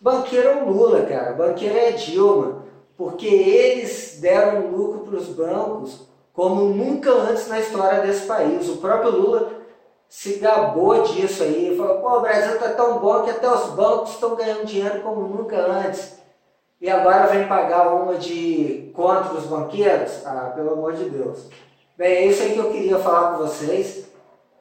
Banqueiro 0.00 0.48
é 0.48 0.62
o 0.62 0.70
Lula, 0.70 1.02
cara. 1.02 1.32
Banqueiro 1.32 1.76
é 1.76 1.88
a 1.88 1.90
Dilma. 1.90 2.62
Porque 2.96 3.26
eles 3.26 4.18
deram 4.20 4.68
lucro 4.68 5.00
para 5.00 5.16
os 5.16 5.26
bancos 5.26 6.06
como 6.32 6.66
nunca 6.66 7.10
antes 7.10 7.48
na 7.48 7.58
história 7.58 8.00
desse 8.02 8.26
país. 8.26 8.68
O 8.68 8.76
próprio 8.76 9.10
Lula 9.10 9.50
se 10.08 10.34
gabou 10.34 11.02
disso 11.02 11.42
aí. 11.42 11.74
Falou, 11.76 11.98
pô, 11.98 12.18
o 12.18 12.20
Brasil 12.20 12.54
está 12.54 12.68
tão 12.74 13.00
bom 13.00 13.22
que 13.24 13.30
até 13.30 13.50
os 13.50 13.70
bancos 13.70 14.10
estão 14.10 14.36
ganhando 14.36 14.66
dinheiro 14.66 15.00
como 15.00 15.22
nunca 15.22 15.56
antes. 15.56 16.20
E 16.80 16.88
agora 16.88 17.26
vem 17.26 17.48
pagar 17.48 17.92
uma 17.92 18.14
de 18.14 18.92
contra 18.94 19.34
os 19.34 19.46
banqueiros? 19.46 20.24
Ah, 20.24 20.52
pelo 20.54 20.74
amor 20.74 20.92
de 20.92 21.10
Deus. 21.10 21.48
Bem, 22.00 22.14
é 22.14 22.26
isso 22.28 22.42
aí 22.42 22.54
que 22.54 22.58
eu 22.58 22.70
queria 22.70 22.98
falar 22.98 23.32
com 23.32 23.44
vocês 23.44 24.06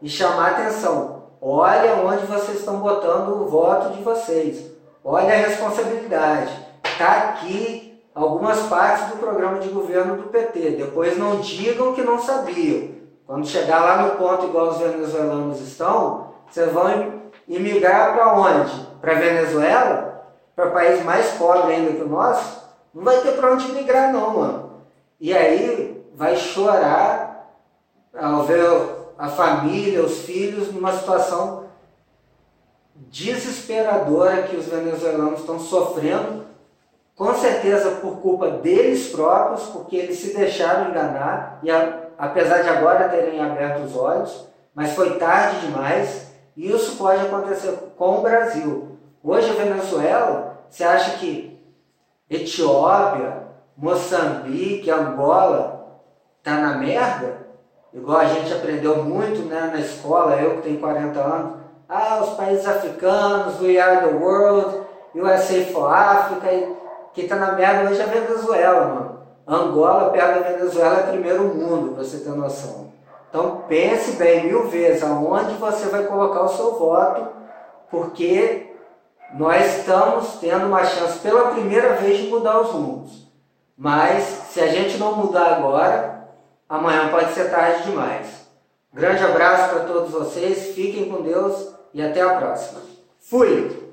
e 0.02 0.10
chamar 0.10 0.52
atenção. 0.52 1.24
Olha 1.42 1.96
onde 1.96 2.26
vocês 2.26 2.60
estão 2.60 2.82
botando 2.82 3.30
o 3.30 3.48
voto 3.48 3.96
de 3.96 4.04
vocês. 4.04 4.70
Olha 5.02 5.34
a 5.34 5.48
responsabilidade. 5.48 6.52
Está 6.84 7.30
aqui 7.30 7.98
algumas 8.14 8.64
partes 8.64 9.08
do 9.08 9.20
programa 9.20 9.60
de 9.60 9.70
governo 9.70 10.18
do 10.18 10.24
PT. 10.24 10.72
Depois 10.72 11.18
não 11.18 11.38
digam 11.38 11.94
que 11.94 12.02
não 12.02 12.20
sabiam. 12.20 12.90
Quando 13.26 13.48
chegar 13.48 13.86
lá 13.86 14.02
no 14.02 14.18
ponto 14.18 14.48
igual 14.48 14.72
os 14.72 14.80
venezuelanos 14.80 15.62
estão, 15.62 16.34
vocês 16.52 16.70
vão 16.74 17.22
imigrar 17.48 18.16
para 18.16 18.34
onde? 18.34 18.86
Para 19.00 19.14
Venezuela? 19.14 20.26
Para 20.54 20.72
país 20.72 21.06
mais 21.06 21.30
pobre 21.38 21.74
ainda 21.74 21.94
que 21.94 22.04
o 22.04 22.10
nosso? 22.10 22.68
Não 22.94 23.02
vai 23.02 23.22
ter 23.22 23.38
para 23.38 23.54
onde 23.54 23.72
migrar 23.72 24.12
não, 24.12 24.40
mano. 24.40 24.72
E 25.22 25.34
aí 25.34 26.06
vai 26.20 26.36
chorar 26.36 27.19
ao 28.18 28.44
ver 28.44 28.66
a 29.18 29.28
família, 29.28 30.04
os 30.04 30.20
filhos 30.20 30.74
numa 30.74 30.94
situação 30.94 31.66
desesperadora 32.96 34.44
que 34.44 34.56
os 34.56 34.66
venezuelanos 34.66 35.40
estão 35.40 35.60
sofrendo, 35.60 36.46
com 37.16 37.34
certeza 37.34 37.92
por 38.02 38.18
culpa 38.18 38.50
deles 38.50 39.10
próprios, 39.10 39.64
porque 39.70 39.96
eles 39.96 40.20
se 40.20 40.36
deixaram 40.36 40.90
enganar 40.90 41.60
e 41.64 41.70
a, 41.70 42.08
apesar 42.18 42.62
de 42.62 42.70
agora 42.70 43.10
terem 43.10 43.42
aberto 43.42 43.84
os 43.84 43.96
olhos, 43.96 44.48
mas 44.74 44.94
foi 44.94 45.18
tarde 45.18 45.68
demais. 45.68 46.30
E 46.56 46.72
isso 46.72 46.98
pode 46.98 47.22
acontecer 47.22 47.72
com 47.98 48.20
o 48.20 48.22
Brasil. 48.22 48.98
Hoje 49.24 49.50
a 49.50 49.54
Venezuela, 49.54 50.62
você 50.70 50.84
acha 50.84 51.18
que 51.18 51.60
Etiópia, 52.30 53.44
Moçambique, 53.76 54.92
Angola 54.92 56.02
tá 56.44 56.56
na 56.58 56.78
merda? 56.78 57.49
Igual 57.94 58.20
a 58.20 58.26
gente 58.26 58.54
aprendeu 58.54 59.04
muito 59.04 59.42
né, 59.48 59.72
na 59.74 59.80
escola, 59.80 60.36
eu 60.36 60.58
que 60.58 60.62
tenho 60.64 60.80
40 60.80 61.20
anos. 61.20 61.60
Ah, 61.88 62.20
os 62.22 62.36
países 62.36 62.68
africanos, 62.68 63.60
we 63.60 63.80
are 63.80 64.08
the 64.08 64.14
world, 64.14 64.82
USA 65.16 65.66
for 65.74 65.92
Africa. 65.92 66.48
Quem 67.14 67.28
tá 67.28 67.36
na 67.36 67.54
merda 67.54 67.90
hoje 67.90 68.00
é 68.00 68.04
a 68.04 68.08
Venezuela, 68.08 68.86
mano. 68.86 69.20
Angola, 69.48 70.12
perto 70.12 70.44
da 70.44 70.50
Venezuela, 70.50 71.00
é 71.00 71.12
primeiro 71.12 71.46
mundo, 71.46 71.96
pra 71.96 72.04
você 72.04 72.20
ter 72.20 72.30
noção. 72.30 72.92
Então 73.28 73.64
pense 73.68 74.12
bem 74.14 74.46
mil 74.46 74.68
vezes 74.68 75.04
aonde 75.04 75.54
você 75.54 75.88
vai 75.88 76.04
colocar 76.04 76.44
o 76.44 76.50
seu 76.50 76.78
voto, 76.78 77.28
porque 77.90 78.72
nós 79.34 79.78
estamos 79.78 80.38
tendo 80.40 80.68
uma 80.68 80.84
chance 80.84 81.18
pela 81.20 81.52
primeira 81.52 81.94
vez 81.94 82.20
de 82.20 82.28
mudar 82.28 82.62
os 82.62 82.70
rumos. 82.70 83.28
Mas 83.76 84.24
se 84.50 84.60
a 84.60 84.68
gente 84.68 84.98
não 84.98 85.16
mudar 85.16 85.56
agora, 85.56 86.19
amanhã 86.70 87.10
pode 87.10 87.34
ser 87.34 87.50
tarde 87.50 87.84
demais. 87.84 88.48
Grande 88.94 89.24
abraço 89.24 89.74
para 89.74 89.86
todos 89.86 90.12
vocês, 90.12 90.76
fiquem 90.76 91.10
com 91.10 91.22
Deus 91.22 91.74
e 91.94 92.02
até 92.02 92.22
a 92.22 92.36
próxima. 92.36 92.82
Fui! 93.20 93.89